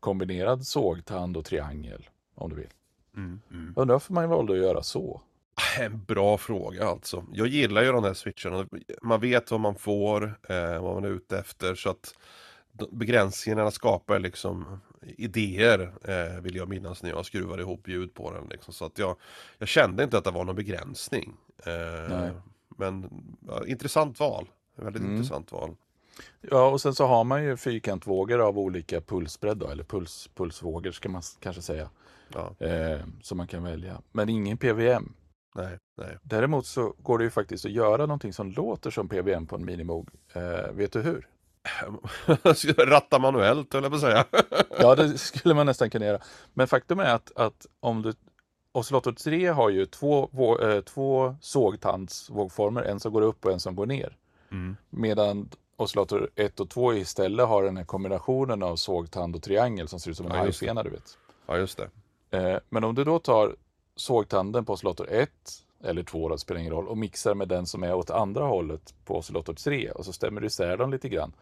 [0.00, 2.70] kombinerad sågtand och triangel om du vill.
[3.16, 3.74] Mm, mm.
[3.76, 5.20] Undrar varför man valde att göra så?
[5.80, 7.24] En bra fråga alltså.
[7.32, 8.66] Jag gillar ju de här switcharna.
[9.02, 11.74] Man vet vad man får, eh, vad man är ute efter.
[11.74, 12.14] Så att
[12.90, 14.80] begränsningarna skapar liksom
[15.16, 18.48] idéer, eh, vill jag minnas när jag skruvade ihop ljud på den.
[18.50, 18.74] Liksom.
[18.74, 19.16] Så att jag,
[19.58, 21.36] jag kände inte att det var någon begränsning.
[21.66, 22.30] Eh,
[22.76, 23.10] men
[23.48, 24.48] ja, intressant val.
[24.76, 25.16] Väldigt mm.
[25.16, 25.76] intressant val.
[26.40, 30.90] Ja, och sen så har man ju fyrkantvågor av olika pulsbredd, då, eller puls, pulsvågor
[30.90, 31.90] ska man kanske säga.
[32.34, 32.66] Ja.
[32.66, 34.02] Eh, som man kan välja.
[34.12, 35.14] Men ingen PVM.
[35.54, 36.18] Nej, nej.
[36.22, 39.64] Däremot så går det ju faktiskt att göra någonting som låter som PVM på en
[39.64, 40.08] Minimoog.
[40.32, 41.28] Eh, vet du hur?
[42.86, 44.24] Ratta manuellt höll jag på att säga.
[44.78, 46.22] ja, det skulle man nästan kunna göra.
[46.54, 48.14] Men faktum är att, att om du
[48.72, 50.28] Oscillator 3 har ju två,
[50.62, 54.16] äh, två sågtandsvågformer, en som går upp och en som går ner.
[54.50, 54.76] Mm.
[54.90, 60.00] Medan Oscillator 1 och 2 istället har den här kombinationen av sågtand och triangel som
[60.00, 61.18] ser ut som en ja, hajfena, du vet.
[61.46, 61.90] Ja, just det.
[62.32, 63.56] Eh, men om du då tar
[63.96, 65.30] sågtanden på oscillator 1
[65.84, 68.94] eller 2, det spelar ingen roll, och mixar med den som är åt andra hållet
[69.04, 71.32] på oscillator 3 och så stämmer du isär dem lite grann.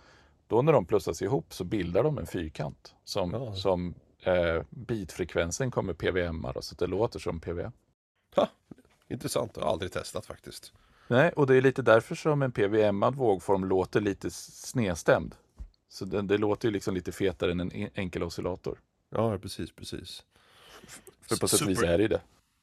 [0.46, 3.55] Då när de plussas ihop så bildar de en fyrkant som, ja.
[3.55, 7.72] som eh, bitfrekvensen kommer PWM, så det låter som PWM.
[8.37, 8.48] Ha,
[9.09, 10.72] intressant, jag har aldrig testat faktiskt.
[11.09, 15.35] Nej, och det är lite därför som en PWM-ad vågform låter lite snedstämd.
[15.88, 18.81] Så det, det låter ju liksom lite fetare än en enkel oscillator.
[19.11, 20.22] Ja, precis, precis.
[21.28, 22.20] För på sätt och vis är det det.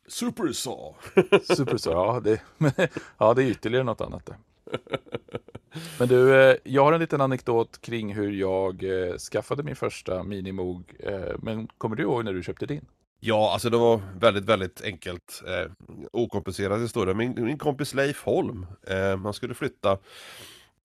[0.07, 0.95] Supersaw!
[1.55, 2.41] Supersaw, ja det,
[3.17, 4.37] ja det är ytterligare något annat där.
[5.99, 10.23] Men du, eh, jag har en liten anekdot kring hur jag eh, skaffade min första
[10.23, 10.93] Minimoog.
[10.99, 12.85] Eh, men kommer du ihåg när du köpte din?
[13.19, 15.43] Ja, alltså det var väldigt, väldigt enkelt.
[15.47, 15.71] Eh,
[16.11, 17.13] okomplicerad historia.
[17.13, 19.97] Min, min kompis Leif Holm, eh, han skulle flytta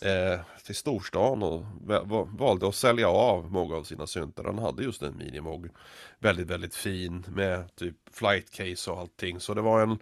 [0.04, 1.64] eh, till storstan och
[2.38, 4.44] valde att sälja av många av sina syntar.
[4.44, 5.68] Han hade just en Minimog.
[6.18, 9.40] Väldigt, väldigt fin med typ flight case och allting.
[9.40, 9.98] Så det var en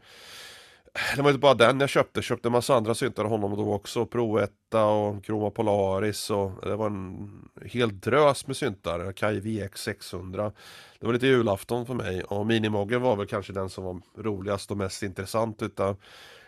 [1.16, 3.56] det var inte bara den jag köpte, jag köpte en massa andra syntar av honom
[3.56, 4.06] då också.
[4.06, 7.30] Pro 1 och Chroma Polaris och det var en
[7.64, 9.12] hel drös med syntar.
[9.12, 10.52] Kai VX 600.
[10.98, 14.70] Det var lite julafton för mig och Minimoggen var väl kanske den som var roligast
[14.70, 15.96] och mest intressant utav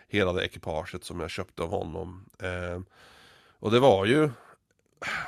[0.07, 2.25] hela det ekipaget som jag köpte av honom.
[2.41, 2.79] Eh,
[3.63, 4.29] och det var ju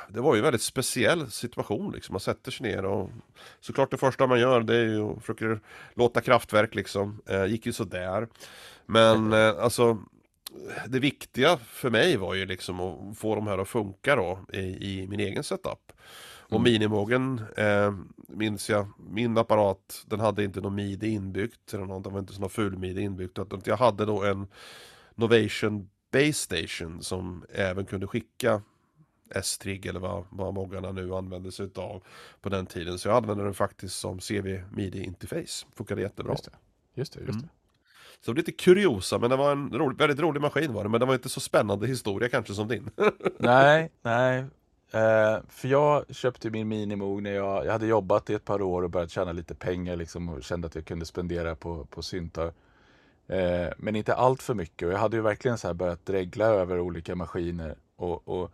[0.08, 2.12] det var ju en väldigt speciell situation liksom.
[2.12, 3.10] Man sätter sig ner och
[3.60, 5.60] såklart det första man gör det är ju att försöka
[5.94, 7.20] låta kraftverk liksom.
[7.26, 8.28] Eh, gick ju sådär.
[8.86, 9.98] Men eh, alltså
[10.86, 14.58] det viktiga för mig var ju liksom att få de här att funka då i,
[14.58, 15.92] i min egen setup.
[16.40, 16.62] Och mm.
[16.62, 17.94] minimogen eh,
[18.28, 22.40] minns jag, min apparat den hade inte någon midi inbyggt, eller något, det var inte
[22.40, 23.38] någon ful midi inbyggt.
[23.38, 24.46] Utan jag hade då en
[25.14, 28.62] Novation Space Station som även kunde skicka
[29.30, 32.02] S-trig eller vad, vad moggarna nu använde sig av
[32.40, 32.98] på den tiden.
[32.98, 35.66] Så jag använde den faktiskt som CV MIDI interface.
[35.76, 36.32] Funkade jättebra.
[36.32, 36.50] Just det,
[36.94, 37.20] just det.
[37.20, 37.42] Just Mm.
[37.42, 37.48] det.
[38.20, 40.88] Så det var lite kuriosa, men det var en rolig, väldigt rolig maskin var det.
[40.90, 42.90] Men det var inte så spännande historia kanske som din.
[43.38, 44.38] Nej, nej.
[44.92, 48.82] Eh, för jag köpte min Minimoog när jag, jag hade jobbat i ett par år
[48.82, 52.52] och börjat tjäna lite pengar liksom och kände att jag kunde spendera på, på syntar.
[53.26, 56.46] Eh, men inte allt för mycket och jag hade ju verkligen så här börjat dregla
[56.46, 58.52] över olika maskiner och, och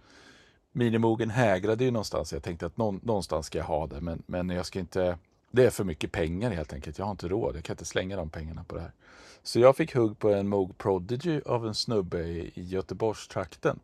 [0.73, 2.33] Minimogen hägrade ju någonstans.
[2.33, 5.19] Jag tänkte att någon, någonstans ska jag ha det men, men jag ska inte
[5.53, 6.99] det är för mycket pengar helt enkelt.
[6.99, 7.57] Jag har inte råd.
[7.57, 8.93] Jag kan inte slänga de pengarna på det här.
[9.43, 13.81] Så jag fick hugg på en Moog Prodigy av en snubbe i, i Göteborgstrakten.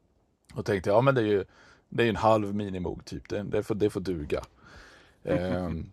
[0.55, 1.45] Och tänkte, ja men det är ju
[1.89, 3.29] det är en halv minimog typ.
[3.29, 4.43] Det, det, får, det får duga.
[5.25, 5.91] Ehm,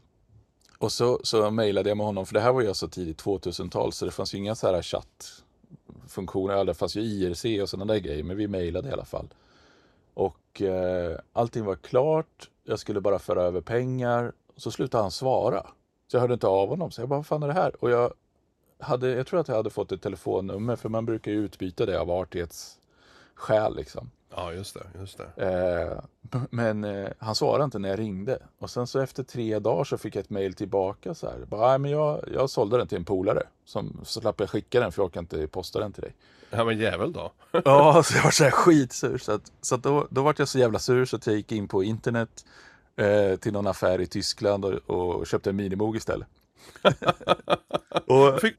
[0.86, 3.94] och så, så mejlade jag med honom, för det här var ju så tidigt 2000-tal
[3.94, 6.66] så det fanns ju inga så här chattfunktioner.
[6.66, 9.28] Det fanns ju IRC och sådana där grejer, men vi mejlade i alla fall.
[10.14, 12.50] Och eh, allting var klart.
[12.64, 14.34] Jag skulle bara föra över pengar.
[14.58, 15.68] Så slutade han svara.
[16.08, 16.92] Så jag hörde inte av honom.
[16.92, 17.84] Så jag bara, vad fan är det här?
[17.84, 18.14] Och jag,
[18.80, 22.00] hade, jag tror att jag hade fått ett telefonnummer, för man brukar ju utbyta det
[22.00, 24.12] av artighetsskäl liksom.
[24.38, 25.44] Ja, just det, just det.
[25.46, 28.40] Eh, men eh, han svarade inte när jag ringde.
[28.60, 31.46] Och sen så efter tre dagar så fick jag ett mejl tillbaka så här.
[31.46, 33.44] Bara, "Nej, men jag, jag sålde den till en polare.
[33.66, 36.16] Som, så slapp jag skicka den för jag orkar inte posta den till dig.
[36.50, 37.32] Ja, men jävel då.
[37.66, 39.18] Ja, så jag var så här skitsur.
[39.18, 41.52] Så, att, så att då, då var jag så jävla sur så att jag gick
[41.52, 42.46] in på internet
[42.96, 46.28] eh, till någon affär i Tyskland och, och köpte en Minimoog istället.
[48.06, 48.56] och Vad fick,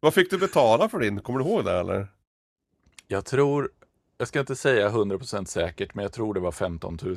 [0.00, 1.20] vad fick du betala för din?
[1.20, 2.08] Kommer du ihåg det eller?
[3.08, 3.70] jag tror,
[4.18, 7.16] jag ska inte säga 100% säkert, men jag tror det var 15 000.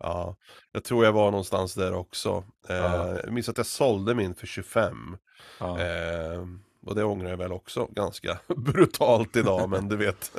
[0.00, 0.36] Ja,
[0.72, 2.44] jag tror jag var någonstans där också.
[2.68, 3.16] Eh, Ja.
[3.24, 5.16] Jag minns att jag sålde min för 25.
[5.60, 5.80] Ja.
[5.80, 6.44] Eh,
[6.86, 10.32] och det ångrar jag väl också ganska brutalt idag, men du vet.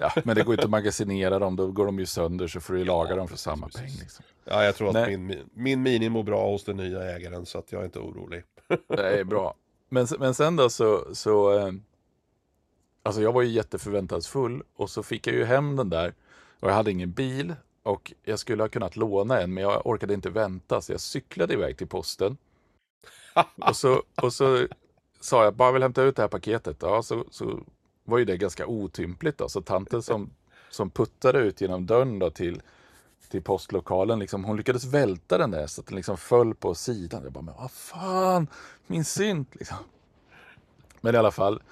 [0.00, 2.72] Ja, men det går inte att magasinera dem, då går de ju sönder så får
[2.74, 3.80] du ju laga dem för samma precis.
[3.80, 4.00] peng.
[4.00, 4.24] Liksom.
[4.44, 5.16] Ja, jag tror att Nej.
[5.16, 8.44] min, min Mini mår bra hos den nya ägaren, så att jag är inte orolig.
[8.88, 9.54] Det är bra.
[9.88, 11.72] Men, men sen då så, så eh,
[13.08, 16.14] alltså jag var ju jätteförväntansfull och så fick jag ju hem den där
[16.60, 20.14] och jag hade ingen bil och jag skulle ha kunnat låna en men jag orkade
[20.14, 22.36] inte vänta så jag cyklade iväg till posten.
[23.68, 24.66] Och så, och så
[25.20, 26.76] sa jag bara vill hämta ut det här paketet.
[26.80, 27.60] Ja, så, så
[28.04, 29.48] var ju det ganska otympligt då.
[29.48, 30.30] Så tanten som,
[30.70, 32.62] som puttade ut genom dörren då till,
[33.28, 37.22] till postlokalen, liksom, hon lyckades välta den där så att den liksom föll på sidan.
[37.24, 38.46] Jag bara, men vad fan,
[38.86, 39.76] min synt liksom.
[41.00, 41.62] Men i alla fall,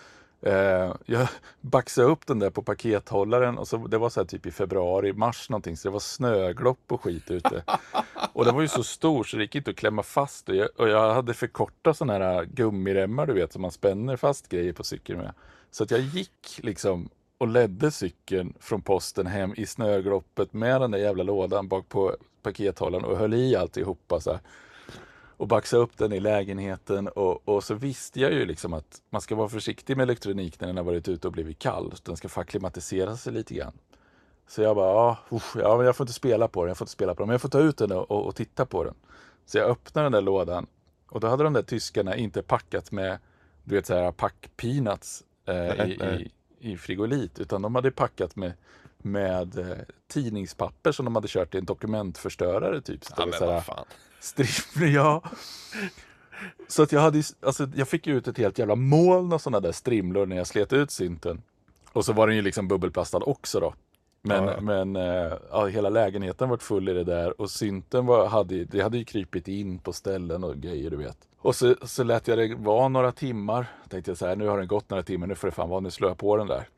[0.42, 1.28] eh, jag
[1.60, 5.12] baxade upp den där på pakethållaren och så, det var så här typ i februari,
[5.12, 7.62] mars någonting, så det var snöglopp och skit ute.
[8.32, 10.48] Och den var ju så stor så det gick inte att klämma fast.
[10.48, 13.72] Och jag, och jag hade för korta sådana här äh, gummiremmar du vet som man
[13.72, 15.32] spänner fast grejer på cykeln med.
[15.70, 20.90] Så att jag gick liksom och ledde cykeln från posten hem i snögloppet med den
[20.90, 24.40] där jävla lådan bak på pakethållaren och höll i alltihopa så här.
[25.36, 29.20] Och baxade upp den i lägenheten och, och så visste jag ju liksom att man
[29.20, 31.94] ska vara försiktig med elektronik när den har varit ute och blivit kall.
[32.02, 33.72] Den ska få acklimatisera sig lite grann.
[34.48, 36.92] Så jag bara, usch, ja men jag får inte spela på den, jag får inte
[36.92, 38.94] spela på den, men jag får ta ut den och, och, och titta på den.
[39.46, 40.66] Så jag öppnade den där lådan
[41.08, 43.18] och då hade de där tyskarna inte packat med,
[43.64, 46.32] du vet så här pack peanuts eh, Nej, i, nej.
[46.60, 48.52] i, i frigolit, utan de hade packat med,
[48.98, 49.76] med eh,
[50.08, 53.04] tidningspapper som de hade kört i en dokumentförstörare typ.
[53.04, 53.84] Så Ja, men vad fan.
[54.26, 55.22] Strimlor, ja.
[56.68, 59.60] Så att jag hade, alltså jag fick ju ut ett helt jävla moln av sådana
[59.60, 61.42] där strimlor när jag slet ut synten.
[61.92, 63.74] Och så var den ju liksom bubbelplastad också då.
[64.22, 64.60] Men, Ja, ja.
[64.60, 68.80] men eh, ja, hela lägenheten var full i det där och synten var, hade, det
[68.80, 71.18] hade ju krypit in på ställen och grejer du vet.
[71.38, 73.66] Och så, så lät jag det vara några timmar.
[73.88, 75.80] Tänkte jag så här, nu har den gått några timmar, nu får det fan vara,
[75.80, 76.68] nu slår jag på den där.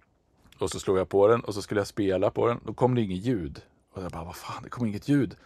[0.58, 2.60] Och så slog jag på den och så skulle jag spela på den.
[2.64, 3.60] Då kom det inget ljud.
[3.94, 5.36] Och jag bara, vad fan, det kom inget ljud.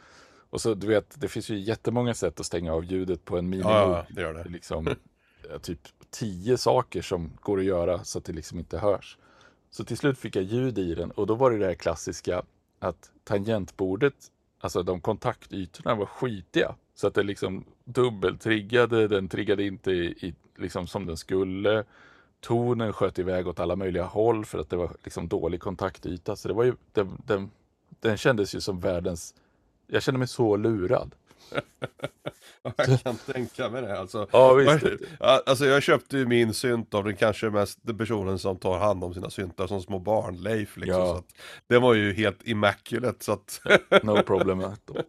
[0.53, 3.49] Och så du vet, det finns ju jättemånga sätt att stänga av ljudet på en
[3.49, 3.73] minimoog.
[3.73, 4.89] Ja, det gör Det liksom
[5.51, 5.79] ja, typ
[6.11, 9.19] tio saker som går att göra så att det liksom inte hörs.
[9.71, 12.43] Så till slut fick jag ljud i den och då var det det här klassiska
[12.79, 14.15] att tangentbordet,
[14.61, 16.75] alltså de kontaktytorna var skitiga.
[16.95, 21.85] Så att det liksom dubbeltriggade, den triggade inte i, i, liksom som den skulle.
[22.41, 26.37] Tonen sköt iväg åt alla möjliga håll för att det var liksom dålig kontaktyta.
[26.37, 27.51] Så det var ju, den, den,
[28.01, 29.35] den kändes ju som världens,
[29.87, 31.15] jag kände mig så lurad.
[32.77, 34.27] Jag kan tänka mig det alltså.
[34.33, 34.87] Ja, visst.
[35.21, 39.05] Alltså jag köpte ju min synt av den kanske mest den personen som tar hand
[39.05, 41.01] om sina syntar som små barn, Leif liksom.
[41.01, 41.07] Ja.
[41.07, 41.27] Så att,
[41.67, 43.61] det var ju helt immaculate så att
[44.03, 45.03] No problem at all.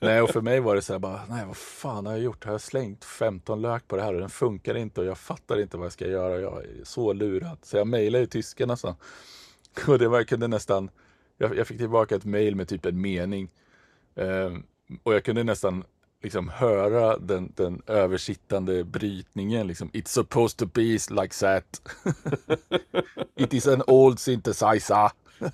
[0.00, 2.44] Nej, och för mig var det så här bara, nej vad fan har jag gjort?
[2.44, 5.60] Har jag slängt 15 lök på det här och den funkar inte och jag fattar
[5.60, 6.40] inte vad jag ska göra.
[6.40, 7.58] Jag är så lurad.
[7.62, 8.96] Så jag mejlade ju tyskarna så.
[9.86, 10.90] Och det var, jag kunde nästan,
[11.38, 13.50] jag, jag fick tillbaka ett mail med typ en mening.
[14.14, 14.52] Eh,
[15.02, 15.84] och jag kunde nästan
[16.22, 19.66] liksom höra den, den översittande brytningen.
[19.66, 21.82] Liksom, It's supposed to be like that.
[23.36, 25.10] It is an old synthesizer.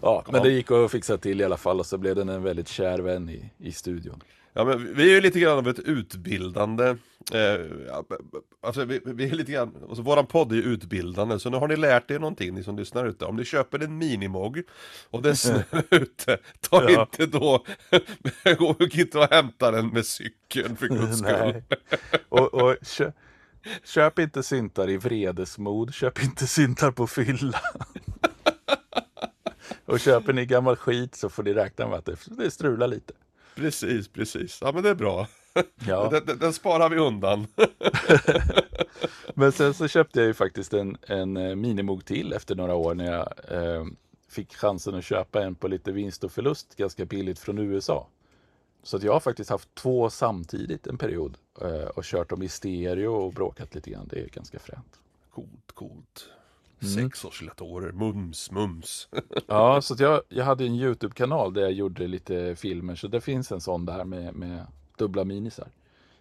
[0.00, 2.42] ja, men det gick att fixa till i alla fall och så blev den en
[2.42, 4.22] väldigt kär vän i, i studion.
[4.52, 6.96] Ja, men vi är ju lite grann av ett utbildande,
[7.32, 7.94] eh,
[8.60, 11.68] alltså vi, vi, är lite grann, alltså våran podd är ju utbildande, så nu har
[11.68, 13.24] ni lärt er någonting, ni som lyssnar ute.
[13.24, 14.62] Om ni köper en minimog
[15.10, 17.02] och det är snö ute, ta ja.
[17.02, 17.64] inte då,
[18.58, 21.62] gå inte och hämta den med cykeln för guds skull.
[22.28, 23.12] och, och kö,
[23.84, 27.60] köp inte syntar i vredesmod, köp inte syntar på fylla.
[29.86, 33.12] och köper ni gammal skit så får ni räkna med att det, det strular lite.
[33.54, 34.58] Precis, precis.
[34.60, 35.28] Ja men det är bra.
[35.86, 36.08] Ja.
[36.10, 37.46] Den, den, den sparar vi undan.
[39.34, 42.94] men sen så köpte jag ju faktiskt en, en eh, minimog till efter några år
[42.94, 43.84] när jag eh,
[44.28, 48.08] fick chansen att köpa en på lite vinst och förlust ganska billigt från USA.
[48.82, 52.48] Så att jag har faktiskt haft två samtidigt en period eh, och kört dem i
[52.48, 54.08] stereo och bråkat lite grann.
[54.10, 55.00] Det är ganska fränt.
[55.30, 56.28] Coolt, coolt.
[56.84, 57.10] Mm.
[57.10, 59.08] Sex oscillatorer, mums, mums.
[59.46, 62.94] ja, så jag, jag hade en YouTube-kanal där jag gjorde lite filmer.
[62.94, 64.66] Så det finns en sån där med, med
[64.98, 65.68] dubbla minisar.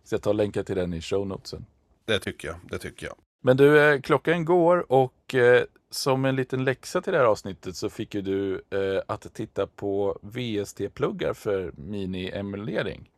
[0.03, 1.66] Så jag tar länkar till den i show notesen.
[2.05, 3.16] Det tycker jag, det tycker jag.
[3.41, 7.76] Men du, eh, klockan går och eh, som en liten läxa till det här avsnittet
[7.76, 13.09] så fick ju du eh, att titta på VST-pluggar för mini-emulering.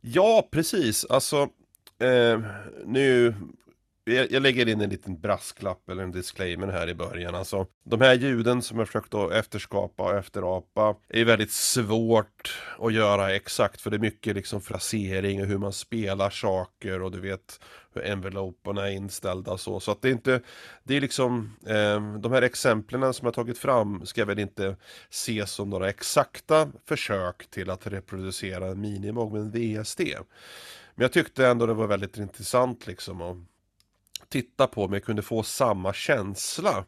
[0.00, 1.04] Ja, precis.
[1.04, 1.48] Alltså,
[1.98, 2.40] eh,
[2.84, 3.34] nu
[4.10, 7.34] jag, jag, lägger in en liten brasklapp eller en disclaimer här i början.
[7.34, 12.92] Alltså, de här ljuden som jag försökt att efterskapa och efterapa är väldigt svårt att
[12.92, 17.20] göra exakt för det är mycket liksom frasering och hur man spelar saker och du
[17.20, 17.60] vet
[17.94, 19.80] hur enveloperna är inställda och så.
[19.80, 20.40] Så att det är inte,
[20.84, 24.76] det är liksom, eh, de här exemplen som jag tagit fram ska väl inte
[25.10, 30.00] ses som några exakta försök till att reproducera en minimog med en VSD.
[30.94, 33.36] Men jag tyckte ändå det var väldigt intressant liksom att
[34.30, 36.84] titta på om jag kunde få samma känsla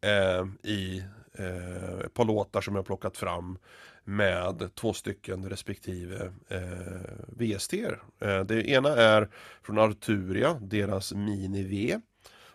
[0.00, 1.04] eh, i
[1.38, 3.58] eh, ett par låtar som jag plockat fram
[4.04, 6.58] med två stycken respektive eh,
[7.26, 7.74] VST.
[8.20, 9.28] Eh, det ena är
[9.62, 12.00] från Arturia, deras Mini V.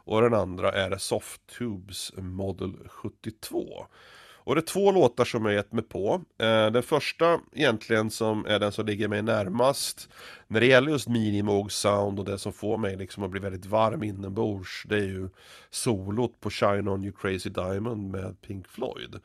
[0.08, 3.88] Och den andra är Softtubes Model 72.
[4.46, 6.22] Och det är två låtar som jag gett mig på.
[6.40, 10.10] Eh, den första egentligen som är den som ligger mig närmast
[10.48, 13.66] när det gäller just minimog sound och det som får mig liksom att bli väldigt
[13.66, 14.84] varm inombords.
[14.86, 15.30] Det är ju
[15.70, 19.20] solot på Shine On You Crazy Diamond med Pink Floyd.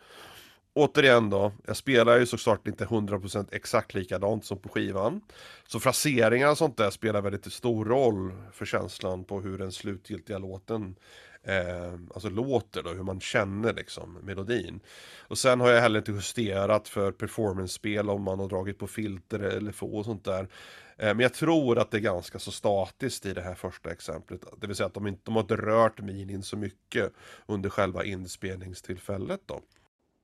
[0.73, 5.21] Återigen då, jag spelar ju såklart inte 100% exakt likadant som på skivan.
[5.67, 10.39] Så fraseringar och sånt där spelar väldigt stor roll för känslan på hur den slutgiltiga
[10.39, 10.97] låten
[11.43, 14.81] eh, alltså låter då, hur man känner liksom melodin.
[15.19, 19.41] Och sen har jag heller inte justerat för performance-spel om man har dragit på filter
[19.41, 20.49] eller få och sånt där.
[20.97, 24.45] Eh, men jag tror att det är ganska så statiskt i det här första exemplet.
[24.61, 27.13] Det vill säga att de inte de har inte rört minin så mycket
[27.47, 29.61] under själva inspelningstillfället då.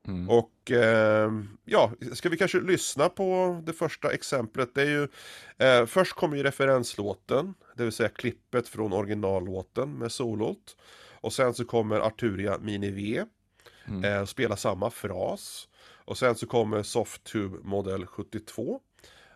[0.09, 0.31] Mm.
[0.31, 1.33] Och eh,
[1.64, 4.75] ja, ska vi kanske lyssna på det första exemplet.
[4.75, 5.09] Det är ju
[5.59, 10.77] eh, Först kommer ju referenslåten, det vill säga klippet från originallåten med solot.
[11.21, 13.25] Och sen så kommer Arturia Mini V.
[13.89, 14.05] Mm.
[14.05, 15.69] Eh, spela samma fras.
[16.05, 18.81] Och sen så kommer Softtube modell 72.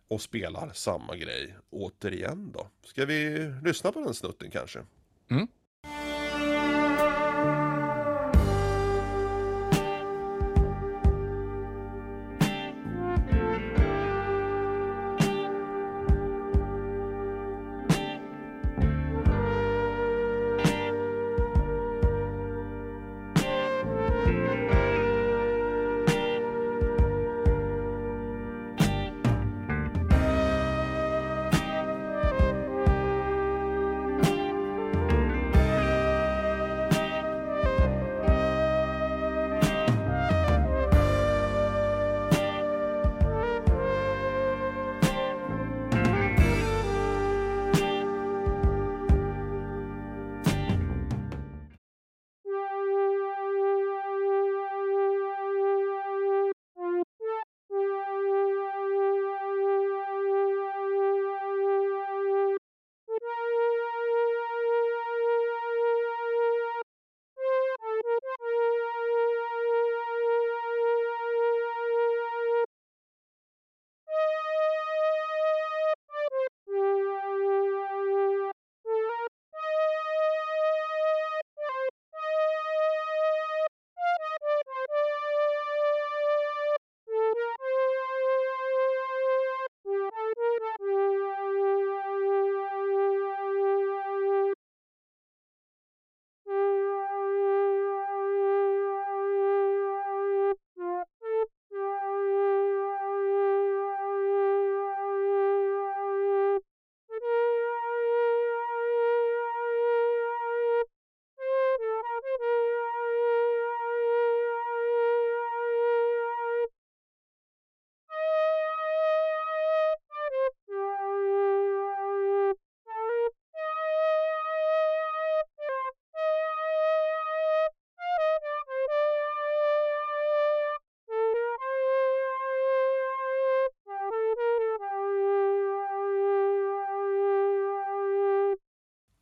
[0.09, 2.69] Och spelar samma grej återigen då.
[2.85, 4.79] Ska vi lyssna på den snutten kanske?
[5.31, 5.49] Mm.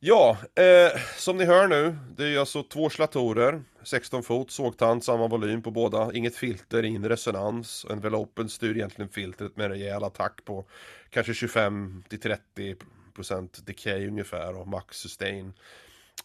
[0.09, 5.29] Ja, eh, som ni hör nu, det är alltså två oscillatorer, 16 fot, sågtand, samma
[5.29, 7.87] volym på båda, inget filter, ingen resonans.
[7.91, 10.65] Envelopen styr egentligen filtret med en rejäl attack på
[11.11, 15.47] kanske 25-30% decay ungefär och max sustain.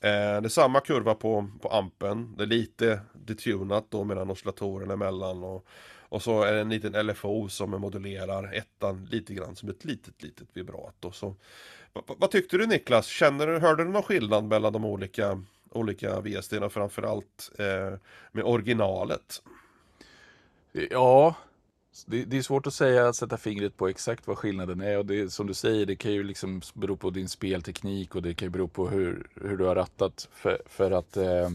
[0.02, 4.94] Eh, det är samma kurva på, på ampen, det är lite detunat då mellan oscillatorerna
[4.94, 5.66] emellan och,
[6.14, 10.24] och så är det en liten LFO som modulerar ettan lite grann som ett litet,
[10.24, 11.11] litet vibrato.
[11.11, 11.36] Så
[11.93, 13.07] vad tyckte du Niklas?
[13.07, 17.99] Känner du, hörde du någon skillnad mellan de olika, olika VSD framförallt eh,
[18.32, 19.43] med originalet?
[20.91, 21.36] Ja,
[22.05, 24.97] det, det, är svårt att säga, att sätta fingret på exakt vad skillnaden är.
[24.97, 28.34] Och det, som du säger, det kan ju liksom bero på din spelteknik och det
[28.34, 30.30] kan ju bero på hur, hur du har rattat.
[30.32, 31.49] För, för att eh,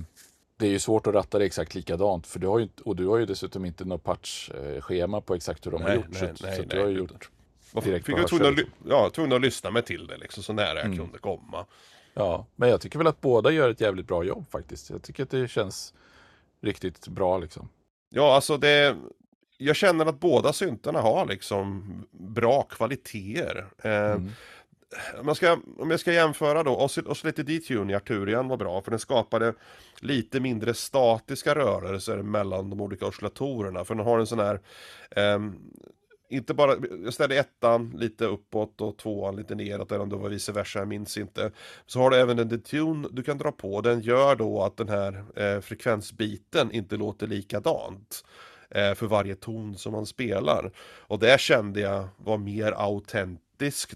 [0.58, 2.26] det är ju svårt att ratta det exakt likadant.
[2.26, 5.70] För du har ju, och du har ju dessutom inte något patchschema på exakt hur
[5.70, 6.06] de nej, har gjort.
[6.08, 7.30] Nej, så, nej, så du har ju gjort
[7.72, 10.74] direkt fick jag tvungen att, ja, tvungen att lyssna mig till det liksom, så nära
[10.74, 10.98] jag mm.
[10.98, 11.66] kunde komma.
[12.14, 14.90] Ja, men jag tycker väl att båda gör ett jävligt bra jobb faktiskt.
[14.90, 15.94] Jag tycker att det känns
[16.60, 17.68] riktigt bra liksom.
[18.08, 18.96] Ja, alltså det...
[19.60, 23.66] Jag känner att båda syntarna har liksom bra kvaliteter.
[23.82, 24.30] Eh, mm
[25.20, 28.90] om, jag ska, om jag ska jämföra då, Oscillator Detune i Arturian var bra för
[28.90, 29.54] den skapade
[30.00, 33.84] lite mindre statiska rörelser mellan de olika oscillatorerna.
[33.84, 34.60] För den har en sån här
[35.16, 35.56] um,
[36.30, 40.28] inte bara, jag ställde ettan lite uppåt och tvåan lite neråt, eller om det var
[40.28, 41.50] vice versa, jag minns inte.
[41.86, 44.88] Så har du även en detune du kan dra på, den gör då att den
[44.88, 48.24] här eh, frekvensbiten inte låter likadant
[48.70, 50.72] eh, för varje ton som man spelar.
[50.78, 53.47] Och det kände jag var mer autentiskt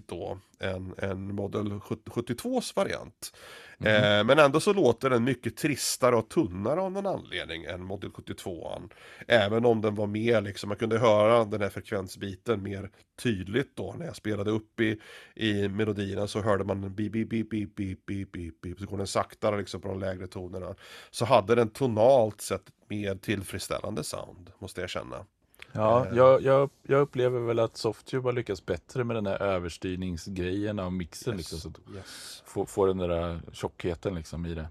[0.05, 3.33] då än, än Model 72s variant.
[3.79, 4.19] Mm.
[4.19, 8.09] Eh, men ändå så låter den mycket tristare och tunnare av någon anledning än Model
[8.09, 8.91] 72an.
[9.27, 12.89] Även om den var mer liksom, man kunde höra den här frekvensbiten mer
[13.23, 14.99] tydligt då när jag spelade upp i,
[15.35, 18.85] i melodierna så hörde man en beep, beep, beep, beep, beep, beep, beep, beep, så
[18.85, 20.75] går den saktare liksom på de lägre tonerna.
[21.11, 25.25] Så hade den tonalt sett mer tillfredsställande sound, måste jag känna.
[25.73, 26.17] Ja, eh.
[26.17, 30.93] jag, jag, jag upplever väl att Softube har lyckats bättre med den här överstyrningsgrejen av
[30.93, 31.33] mixen.
[31.33, 31.51] Yes.
[31.51, 32.43] Liksom, så att yes.
[32.45, 34.67] få, få den där tjockheten liksom i det.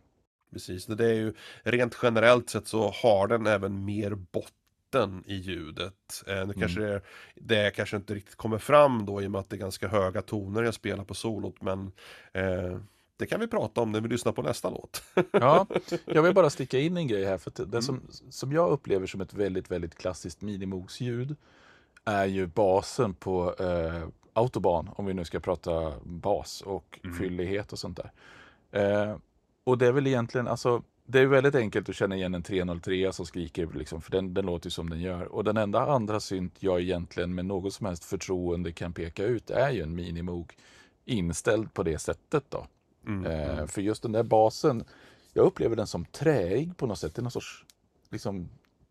[0.52, 6.22] Precis, det är ju rent generellt sett så har den även mer botten i ljudet.
[6.26, 6.92] Eh, det kanske mm.
[6.92, 7.02] är,
[7.34, 10.22] det kanske inte riktigt kommer fram då i och med att det är ganska höga
[10.22, 11.92] toner jag spelar på solot men
[12.32, 12.78] eh,
[13.16, 15.02] det kan vi prata om när vi lyssnar på nästa låt.
[15.32, 15.66] ja,
[16.04, 17.38] jag vill bara sticka in en grej här.
[17.38, 17.82] För det mm.
[17.82, 18.00] som,
[18.30, 21.36] som jag upplever som ett väldigt, väldigt klassiskt minimogsljud
[22.04, 27.16] är ju basen på eh, Autobahn, om vi nu ska prata bas och mm.
[27.16, 28.12] fyllighet och sånt där.
[28.70, 29.16] Eh,
[29.64, 33.12] och det är väl egentligen, alltså det är väldigt enkelt att känna igen en 303
[33.12, 35.24] som skriker, liksom, för den, den låter som den gör.
[35.24, 39.50] Och den enda andra synt jag egentligen med något som helst förtroende kan peka ut
[39.50, 40.56] är ju en minimog
[41.04, 42.44] inställd på det sättet.
[42.48, 42.66] då.
[43.06, 43.68] Mm, eh, mm.
[43.68, 44.84] För just den där basen,
[45.32, 47.14] jag upplever den som träig på något sätt.
[47.14, 47.64] Det är någon sorts
[48.10, 48.48] liksom,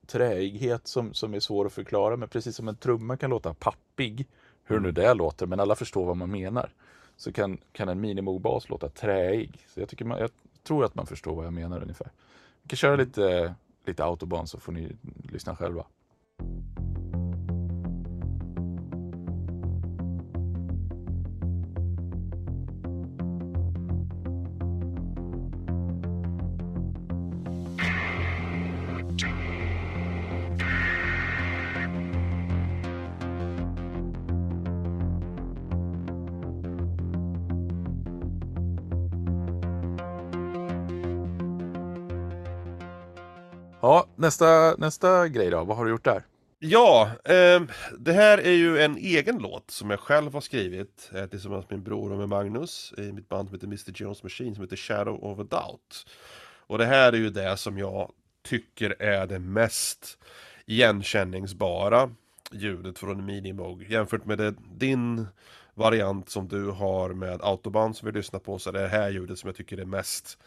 [0.07, 2.17] träighet som, som är svår att förklara.
[2.17, 4.27] Men precis som en trumma kan låta pappig,
[4.63, 4.83] hur mm.
[4.83, 6.73] nu det låter, men alla förstår vad man menar.
[7.17, 9.65] Så kan, kan en minimogbas låta träig.
[9.73, 10.29] Så jag, tycker man, jag
[10.63, 12.11] tror att man förstår vad jag menar ungefär.
[12.61, 13.55] Vi kan köra lite,
[13.85, 14.95] lite autobahn så får ni
[15.31, 15.85] lyssna själva.
[44.21, 45.63] Nästa, nästa grej då.
[45.63, 46.23] Vad har du gjort där?
[46.59, 47.61] Ja, eh,
[47.99, 51.77] det här är ju en egen låt som jag själv har skrivit eh, tillsammans med
[51.77, 54.75] min bror och med Magnus i mitt band som heter Mr Jones Machine som heter
[54.75, 56.05] Shadow of a Doubt.
[56.67, 58.11] Och det här är ju det som jag
[58.43, 60.17] tycker är det mest
[60.65, 62.09] igenkänningsbara
[62.51, 65.27] ljudet från Minimog jämfört med det, din
[65.73, 69.39] variant som du har med Autobahn som vi lyssnar på så är det här ljudet
[69.39, 70.37] som jag tycker är mest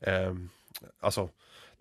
[0.00, 0.34] eh,
[1.00, 1.28] alltså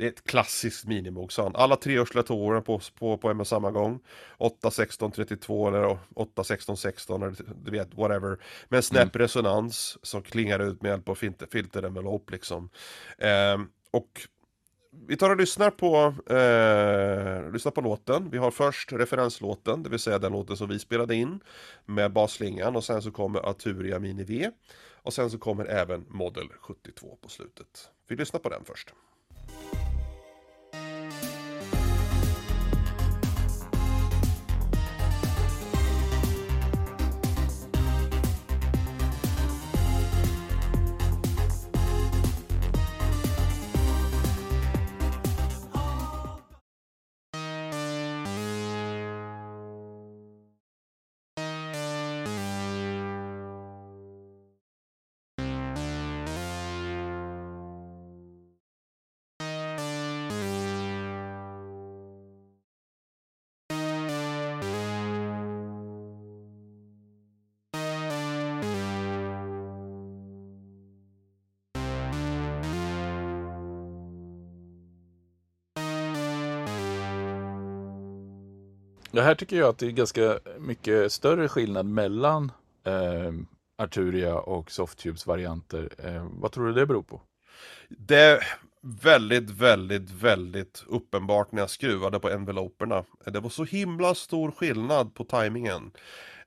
[0.02, 1.56] det är ett klassiskt minimog-sound.
[1.56, 4.00] Alla tre oscillatorerna på, på, på en och samma gång.
[4.38, 8.38] 8, 16, 32 eller 8, 16, 16 eller du vet, whatever.
[8.70, 9.24] Med en snäpp mm.
[9.24, 12.70] resonans som klingar ut med hjälp av filter, filterenvelop liksom.
[13.18, 13.58] Eh,
[13.92, 14.22] och
[15.08, 15.96] vi tar och lyssnar på,
[16.36, 18.30] eh, lyssnar på låten.
[18.30, 21.40] Vi har först referenslåten, det vill säga den låten som vi spelade in
[21.86, 24.52] med basslingan och sen så kommer Arturia Mini V.
[25.04, 27.92] Och sen så kommer även Model 72 på slutet.
[28.08, 28.94] Vi lyssnar på den först.
[79.14, 82.52] Ja, här tycker jag att det är ganska mycket större skillnad mellan
[82.86, 83.32] eh,
[83.78, 85.90] Arturia och Softtubes varianter.
[85.98, 87.22] Eh, vad tror du det beror på?
[87.90, 88.40] Det är
[88.82, 93.04] väldigt, väldigt, väldigt uppenbart när jag skruvade på enveloperna.
[93.26, 95.92] Det var så himla stor skillnad på tajmingen.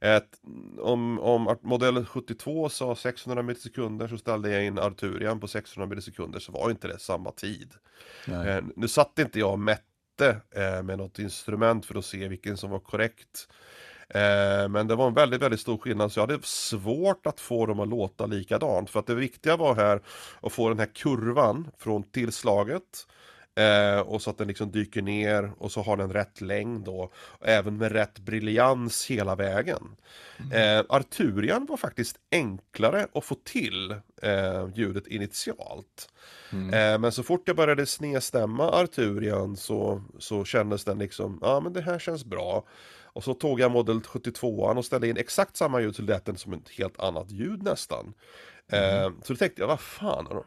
[0.01, 0.41] Ett,
[0.79, 6.41] om, om modell 72 sa 600 millisekunder så ställde jag in Arturian på 600 millisekunder
[6.41, 7.73] så var inte det samma tid.
[8.27, 9.83] Eh, nu satt inte jag och mätte
[10.21, 13.49] eh, med något instrument för att se vilken som var korrekt.
[14.09, 17.67] Eh, men det var en väldigt, väldigt stor skillnad så jag hade svårt att få
[17.67, 18.91] dem att låta likadant.
[18.91, 20.01] För att det viktiga var här
[20.41, 23.07] att få den här kurvan från tillslaget
[23.57, 27.13] Eh, och så att den liksom dyker ner och så har den rätt längd då.
[27.41, 29.97] Även med rätt briljans hela vägen.
[30.39, 30.79] Mm.
[30.79, 33.91] Eh, Arturian var faktiskt enklare att få till
[34.23, 36.09] eh, ljudet initialt.
[36.53, 36.75] Mm.
[36.75, 41.73] Eh, men så fort jag började snedstämma Arturian så, så kändes den liksom, ja men
[41.73, 42.65] det här känns bra.
[43.15, 46.37] Och så tog jag modell 72 och ställde in exakt samma ljud så lät den
[46.37, 48.15] som ett helt annat ljud nästan.
[48.69, 49.05] Mm.
[49.05, 50.43] Eh, så då tänkte jag, vad fan,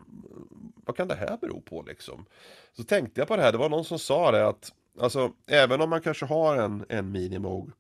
[0.86, 2.26] vad kan det här bero på liksom?
[2.74, 5.82] Så tänkte jag på det här, det var någon som sa det att Alltså även
[5.82, 7.72] om man kanske har en, en minimog,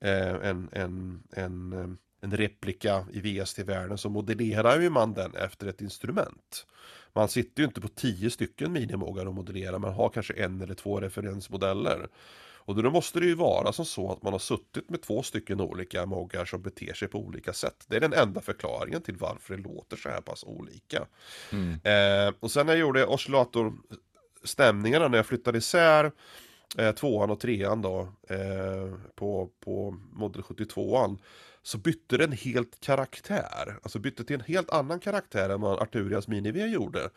[0.00, 5.80] eh, en, en, en, en replika i VST-världen så modellerar ju man den efter ett
[5.80, 6.66] instrument.
[7.12, 10.74] Man sitter ju inte på tio stycken minimogar och modellerar, man har kanske en eller
[10.74, 12.08] två referensmodeller.
[12.70, 15.60] Och då måste det ju vara som så att man har suttit med två stycken
[15.60, 17.84] olika moggar som beter sig på olika sätt.
[17.86, 21.06] Det är den enda förklaringen till varför det låter så här pass olika.
[21.52, 21.80] Mm.
[21.84, 26.12] Eh, och sen när jag gjorde oscillatorstämningarna när jag flyttade isär
[26.78, 31.18] eh, tvåan och trean då eh, på, på Model 72an
[31.62, 33.78] så bytte den helt karaktär.
[33.82, 37.10] Alltså bytte till en helt annan karaktär än vad Arturias Mini-V gjorde.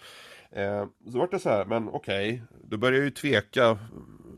[0.51, 3.79] Eh, så var det så här, men okej, okay, då började jag ju tveka.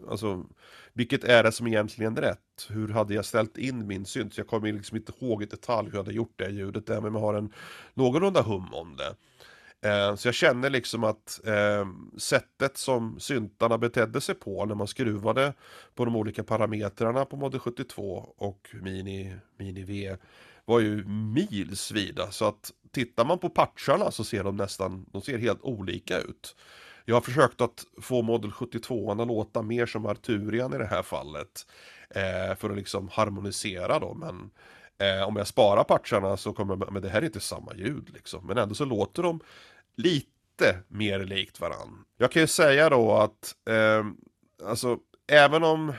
[0.10, 0.46] Alltså,
[0.94, 2.68] vilket är det som egentligen är rätt?
[2.70, 4.34] Hur hade jag ställt in min synt?
[4.34, 7.02] Så jag kommer liksom inte ihåg i detalj hur jag hade gjort det ljudet där,
[7.02, 7.54] men jag har en
[7.94, 9.16] någorlunda hum om det.
[9.82, 14.88] Eh, så jag känner liksom att eh, sättet som syntarna betedde sig på när man
[14.88, 15.54] skruvade
[15.96, 20.18] på de olika parametrarna på Model 72 och Mini, Mini V
[20.66, 22.32] var ju milsvida.
[22.32, 26.56] Så att tittar man på patcharna så ser de nästan, de ser helt olika ut.
[27.06, 31.04] Jag har försökt att få Model 72 att låta mer som Arturian i det här
[31.04, 31.68] fallet.
[32.10, 34.52] Eh, för att liksom harmonisera då, men
[34.98, 38.48] eh, om jag sparar patcharna så kommer men det här är inte samma ljud liksom.
[38.48, 39.40] Men ändå så låter de
[39.96, 42.06] lite mer likt varann.
[42.18, 44.06] Jag kan ju säga då att, eh,
[44.70, 45.94] alltså även om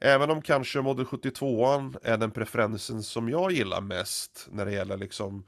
[0.00, 4.96] Även om kanske Model 72an är den preferensen som jag gillar mest när det gäller
[4.96, 5.44] liksom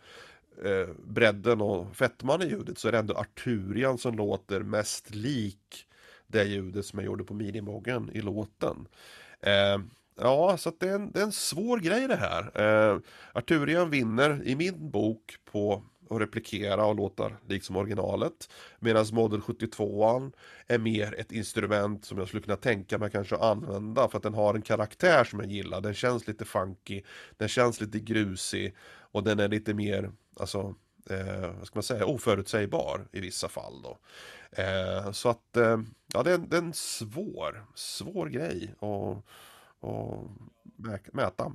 [0.64, 5.86] eh, bredden och fettman i ljudet så är det ändå Arturian som låter mest lik
[6.26, 8.88] det ljudet som jag gjorde på minimoggen i låten.
[9.40, 9.78] Eh,
[10.16, 12.60] ja, så det är, en, det är en svår grej det här.
[12.60, 13.00] Eh,
[13.32, 18.50] Arturian vinner i min bok på att replikera och låta liksom originalet.
[18.78, 20.32] Medan Model 72an
[20.66, 24.34] är mer ett instrument som jag skulle kunna tänka mig kanske använda för att den
[24.34, 25.80] har en karaktär som jag gillar.
[25.80, 27.02] Den känns lite funky,
[27.36, 28.74] den känns lite grusig
[29.12, 30.10] och den är lite mer,
[30.40, 30.74] alltså,
[31.10, 33.98] eh, vad ska man säga, oförutsägbar i vissa fall då.
[34.62, 35.78] Eh, så att, eh,
[36.14, 39.26] ja det är, det är en svår, svår grej Och
[39.80, 40.30] och
[41.12, 41.52] mäta.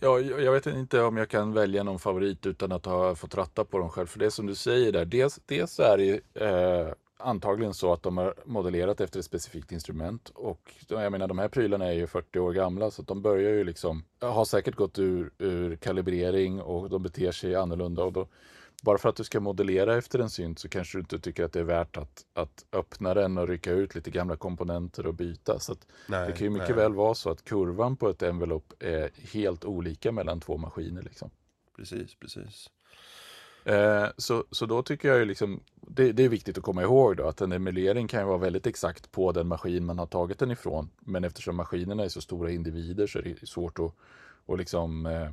[0.00, 3.64] Ja, jag vet inte om jag kan välja någon favorit utan att ha fått ratta
[3.64, 4.06] på dem själv.
[4.06, 8.16] För det som du säger där, dels, dels är det eh, antagligen så att de
[8.16, 10.28] har modellerat efter ett specifikt instrument.
[10.34, 13.64] Och jag menar, de här prylarna är ju 40 år gamla så de börjar ju
[13.64, 18.04] liksom, har säkert gått ur, ur kalibrering och de beter sig annorlunda.
[18.04, 18.28] Och då,
[18.84, 21.52] bara för att du ska modellera efter en synt så kanske du inte tycker att
[21.52, 25.58] det är värt att, att öppna den och rycka ut lite gamla komponenter och byta.
[25.58, 25.76] Så
[26.06, 26.78] nej, det kan ju mycket nej.
[26.78, 31.02] väl vara så att kurvan på ett envelop är helt olika mellan två maskiner.
[31.02, 31.30] Liksom.
[31.76, 32.70] Precis, precis.
[33.64, 37.16] Eh, så, så då tycker jag ju liksom, det, det, är viktigt att komma ihåg
[37.16, 40.38] då att en emulering kan ju vara väldigt exakt på den maskin man har tagit
[40.38, 40.90] den ifrån.
[41.00, 43.94] Men eftersom maskinerna är så stora individer så är det svårt att,
[44.46, 45.30] att liksom, eh,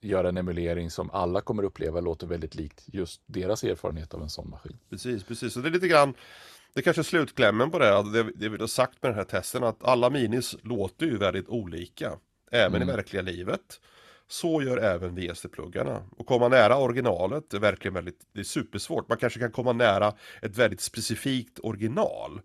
[0.00, 4.30] göra en emulering som alla kommer uppleva låter väldigt likt just deras erfarenhet av en
[4.30, 4.78] sån maskin.
[4.90, 5.56] Precis, precis.
[5.56, 6.14] Och det är lite grann
[6.74, 9.64] det är kanske slutklämmen på det, det, det vi har sagt med den här testen,
[9.64, 12.12] att alla minis låter ju väldigt olika,
[12.50, 12.88] även mm.
[12.88, 13.80] i verkliga livet.
[14.30, 16.02] Så gör även VST-pluggarna.
[16.16, 19.08] Och komma nära originalet är verkligen väldigt, det är supersvårt.
[19.08, 22.40] Man kanske kan komma nära ett väldigt specifikt original.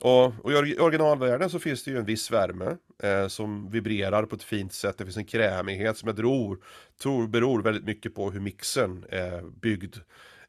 [0.00, 4.36] Och, och i originalvärlden så finns det ju en viss värme eh, som vibrerar på
[4.36, 4.98] ett fint sätt.
[4.98, 6.58] Det finns en krämighet som jag tror,
[7.02, 9.96] tror beror väldigt mycket på hur mixern är byggd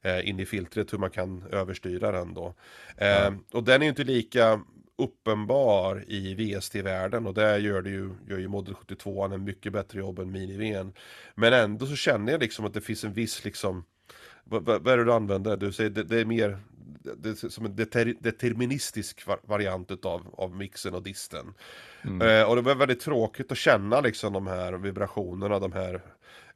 [0.01, 2.55] eh, in i filtret, hur man kan överstyra den då.
[2.97, 3.39] Eh, mm.
[3.51, 4.61] Och den är ju inte lika
[4.97, 9.99] uppenbar i VST-världen och där gör, det ju, gör ju Model 72 en mycket bättre
[9.99, 10.93] jobb än Mini-Vn.
[11.35, 13.85] Men ändå så känner jag liksom att det finns en viss liksom
[14.49, 15.57] vad, vad är det du använder?
[15.57, 16.57] Du säger det, det är mer
[17.17, 21.53] det är som en deter, deterministisk variant utav, av mixen och disten.
[22.01, 22.27] Mm.
[22.27, 26.01] Eh, och det var väldigt tråkigt att känna liksom de här vibrationerna, de här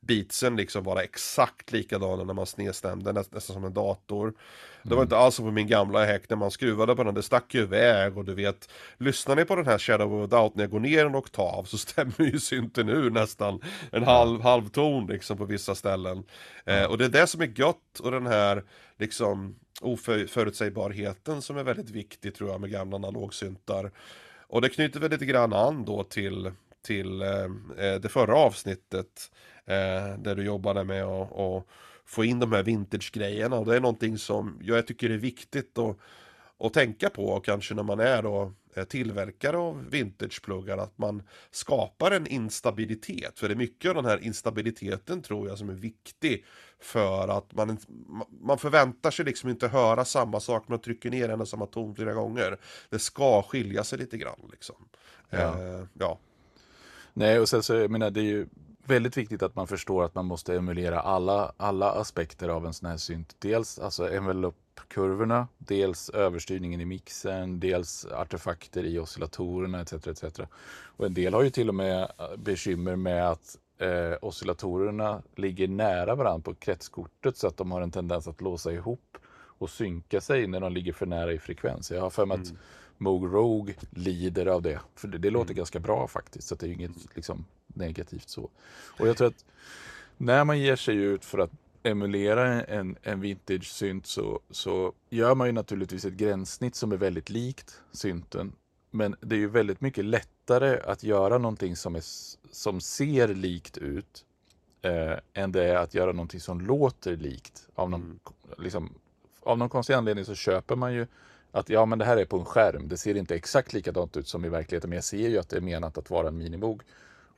[0.06, 4.24] beatsen liksom vara exakt likadana när man snedstämde, nästan som en dator.
[4.24, 4.36] Mm.
[4.82, 5.06] Det var mm.
[5.06, 7.62] inte alls som på min gamla häck när man skruvade på den, det stack ju
[7.62, 10.80] iväg och du vet Lyssnar ni på den här Shadow of Doubt när jag går
[10.80, 13.60] ner en oktav så stämmer ju synten ur nästan
[13.92, 16.24] en halv, halv ton liksom på vissa ställen.
[16.66, 16.84] Mm.
[16.84, 18.64] Eh, och det är det som är gött och den här
[18.98, 23.92] liksom oförutsägbarheten som är väldigt viktig tror jag med gamla analogsyntar.
[24.48, 26.52] Och det knyter väl lite grann an då till,
[26.86, 27.28] till eh,
[27.78, 29.32] eh det förra avsnittet
[29.66, 31.66] eh, där du jobbade med att
[32.06, 35.98] få in de här vintage-grejerna och det är någonting som jag tycker är viktigt att,
[36.60, 42.12] att tänka på kanske när man är då eh, tillverkare av vintagepluggar att man skapar
[42.12, 43.40] en instabilitet.
[43.40, 46.46] För det är mycket av den här instabiliteten tror jag som är viktig
[46.80, 47.78] för att man,
[48.42, 51.96] man förväntar sig liksom inte höra samma sak, man trycker ner en och samma ton
[51.96, 52.58] flera gånger.
[52.90, 54.88] Det ska skilja sig lite grann liksom.
[55.30, 55.38] Ja.
[55.38, 56.20] Eh, ja.
[57.14, 58.48] Nej, och sen så, jag menar, det är ju
[58.86, 62.90] väldigt viktigt att man förstår att man måste emulera alla, alla aspekter av en sån
[62.90, 63.36] här synt.
[63.40, 69.94] Dels alltså envelope-kurvorna, dels överstyrningen i mixen, dels artefakter i oscillatorerna etc.
[69.94, 70.40] etc.
[70.98, 75.68] Och en del har ju till och med eh, bekymmer med att eh, oscillatorerna ligger
[75.68, 79.18] nära varandra på kretskortet så att de har en tendens att låsa ihop
[79.58, 81.92] och synka sig när de ligger för nära i frekvens.
[81.92, 82.48] Jag har för mig mm.
[82.48, 82.54] att
[82.98, 84.80] Moog Rogue lider av det.
[84.96, 85.58] För det, det låter mm.
[85.58, 88.50] ganska bra faktiskt, så det är ju inget liksom, negativt så.
[89.00, 89.46] Och jag tror att
[90.18, 91.52] när man ger sig ut för att
[91.84, 97.30] emulera en, en vintage-synt så, så gör man ju naturligtvis ett gränssnitt som är väldigt
[97.30, 98.52] likt synten.
[98.92, 102.04] Men det är ju väldigt mycket lättare att göra någonting som, är,
[102.52, 104.26] som ser likt ut
[104.82, 107.68] eh, än det är att göra någonting som låter likt.
[107.76, 108.20] Av någon, mm.
[108.58, 108.94] liksom,
[109.40, 111.08] av någon konstig anledning så köper man ju
[111.54, 112.88] att ja, men det här är på en skärm.
[112.88, 115.58] Det ser inte exakt likadant ut som i verkligheten, men jag ser ju att det
[115.58, 116.82] är menat att vara en minimog.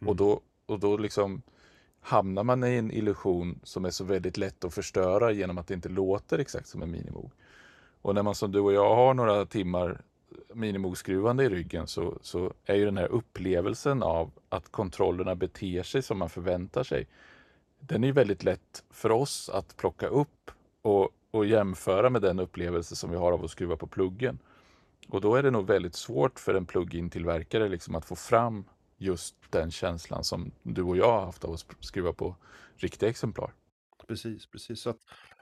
[0.02, 0.10] Mm.
[0.10, 1.42] Och då, och då liksom
[2.02, 5.74] hamnar man i en illusion som är så väldigt lätt att förstöra genom att det
[5.74, 7.32] inte låter exakt som en minimog.
[8.02, 10.02] Och när man som du och jag har några timmar
[10.54, 16.02] minimogskruvande i ryggen så, så är ju den här upplevelsen av att kontrollerna beter sig
[16.02, 17.08] som man förväntar sig.
[17.80, 20.52] Den är ju väldigt lätt för oss att plocka upp
[20.82, 24.40] och och jämföra med den upplevelse som vi har av att skruva på pluggen.
[25.08, 28.66] Och då är det nog väldigt svårt för en plug-in-tillverkare liksom att få fram
[28.98, 32.36] just den känslan som du och jag har haft av att skruva på
[32.76, 33.54] riktiga exemplar.
[34.08, 34.82] Precis, precis.
[34.82, 34.94] Så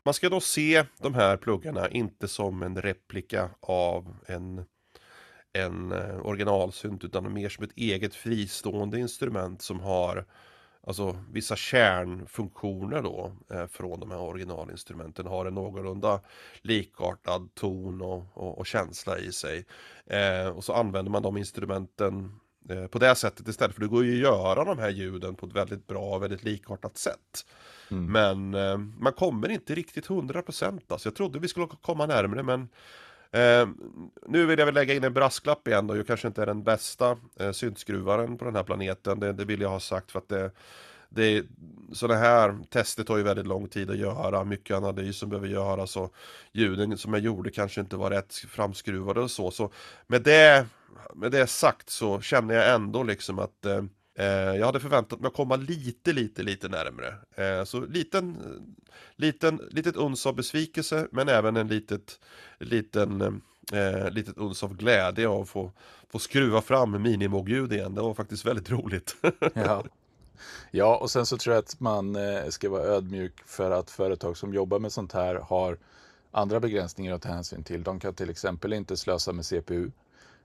[0.06, 4.66] man ska då se de här pluggarna inte som en replika av en,
[5.54, 10.26] en eh, originalsynt utan mer som ett eget fristående instrument som har
[10.88, 16.20] alltså vissa kärnfunktioner då eh, från de här originalinstrumenten har en någorlunda
[16.62, 19.66] likartad ton och, och, och känsla i sig.
[20.06, 24.06] Eh, och så använder man de instrumenten eh, på det sättet istället, för det går
[24.06, 27.46] ju att göra de här ljuden på ett väldigt bra, väldigt likartat sätt.
[27.92, 28.12] Mm.
[28.12, 31.10] Men eh, man kommer inte riktigt 100% alltså.
[31.10, 32.70] Jag trodde vi skulle komma närmare men
[33.34, 33.68] Eh,
[34.28, 36.64] nu vill jag väl lägga in en brasklapp igen då, jag kanske inte är den
[36.64, 40.30] bästa eh, syntskruvaren på den här planeten, det, det vill jag ha sagt för att
[40.30, 40.52] det,
[41.10, 41.46] det,
[41.94, 45.98] sådana här tester tar ju väldigt lång tid att göra, mycket analys som behöver göras
[45.98, 46.14] och
[46.52, 49.52] ljuden som jag gjorde kanske inte var rätt framskruvade och så.
[49.52, 49.72] Så
[50.08, 50.66] med det,
[51.14, 53.84] med det sagt så känner jag ändå liksom att eh,
[54.16, 57.16] Eh, jag hade förväntat mig att komma lite, lite, lite närmre.
[57.36, 58.38] Eh, så liten,
[59.16, 62.20] liten, litet uns av besvikelse, men även en litet,
[62.60, 63.42] liten,
[63.74, 65.72] eh, litet uns av glädje av att få,
[66.10, 67.96] få skruva fram minimogljud igen.
[67.96, 69.16] Det var faktiskt väldigt roligt.
[69.54, 69.84] ja.
[70.72, 74.38] ja, och sen så tror jag att man eh, ska vara ödmjuk för att företag
[74.38, 75.78] som jobbar med sånt här har
[76.32, 77.84] andra begränsningar att ta hänsyn till.
[77.84, 79.92] De kan till exempel inte slösa med CPU.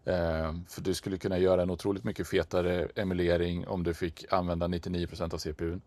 [0.05, 4.67] Eh, för du skulle kunna göra en otroligt mycket fetare emulering om du fick använda
[4.69, 5.81] 99% av CPUn.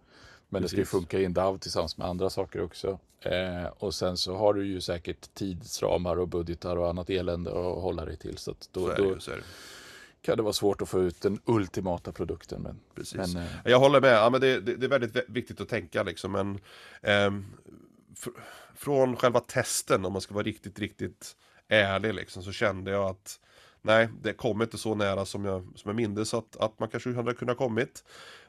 [0.49, 0.77] Men Precis.
[0.77, 2.99] det ska ju funka i en DAV tillsammans med andra saker också.
[3.21, 7.81] Eh, och sen så har du ju säkert tidsramar och budgetar och annat elände att
[7.81, 8.37] hålla dig till.
[8.37, 9.41] Så då, så då det,
[10.21, 12.61] kan det vara svårt att få ut den ultimata produkten.
[12.61, 13.33] Men, Precis.
[13.33, 16.03] Men, eh, jag håller med, ja, men det, det, det, är väldigt viktigt att tänka
[16.03, 16.31] liksom.
[16.31, 16.59] Men,
[17.01, 17.31] eh,
[18.75, 21.35] från själva testen, om man ska vara riktigt, riktigt
[21.67, 23.39] ärlig liksom, så kände jag att
[23.81, 27.13] nej, det kom inte så nära som jag, som jag mindes att, att man kanske
[27.13, 28.03] hade kunnat kommit.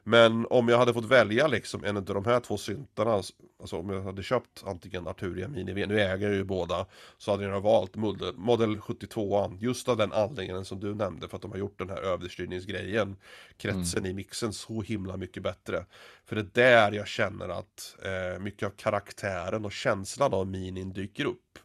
[0.04, 3.12] Men om jag hade fått välja liksom en av de här två syntarna,
[3.60, 6.86] alltså om jag hade köpt antingen Arturia Mini nu äger jag ju båda,
[7.18, 11.36] så hade jag valt Model, Model 72 just av den anledningen som du nämnde, för
[11.36, 13.16] att de har gjort den här överstyrningsgrejen,
[13.56, 14.10] kretsen mm.
[14.10, 15.86] i mixen så himla mycket bättre.
[16.24, 20.92] För det är där jag känner att eh, mycket av karaktären och känslan av Minin
[20.92, 21.58] dyker upp.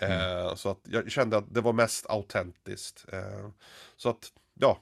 [0.00, 0.46] Mm.
[0.46, 3.06] Eh, så att jag kände att det var mest autentiskt.
[3.12, 3.48] Eh,
[3.96, 4.78] så att, ja,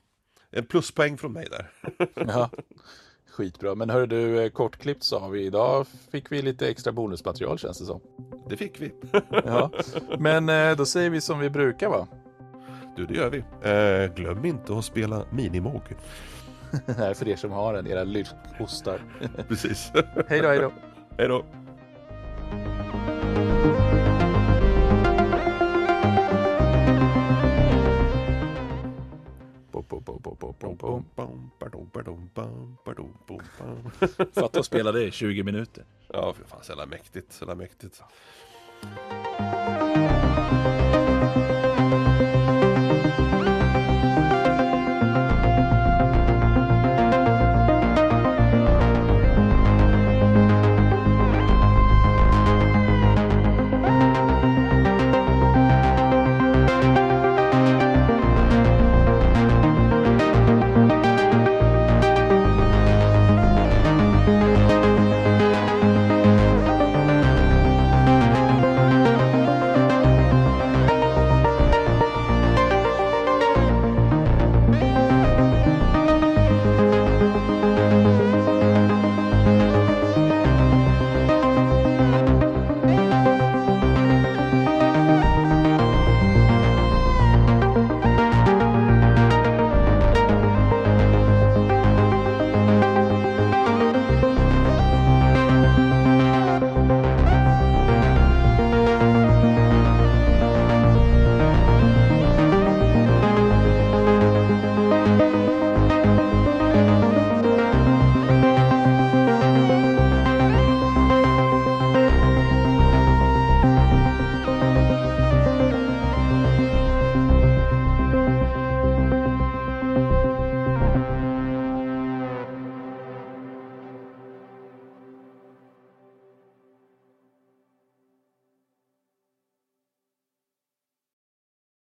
[0.50, 1.70] en pluspoäng från mig där.
[2.26, 2.50] ja,
[3.30, 3.74] skitbra.
[3.74, 5.44] Men hör du, eh, kortklippt sa vi.
[5.44, 8.00] Idag fick vi lite extra bonusmaterial känns det som.
[8.48, 8.94] Det fick vi.
[9.30, 9.70] ja.
[10.18, 12.08] Men då säger vi som vi brukar va?
[12.96, 13.38] Du, det gör vi.
[13.38, 15.82] Eh, glöm inte att spela Minimog.
[16.98, 19.00] Nej, för er som har den, era lyckostar.
[19.48, 19.92] Precis.
[20.28, 20.72] hej då, hej då.
[21.18, 21.44] Hej då.
[34.32, 35.84] Fatta att spela det i 20 minuter.
[36.12, 38.02] Ja, för fan så jävla mäktigt, så jävla mäktigt.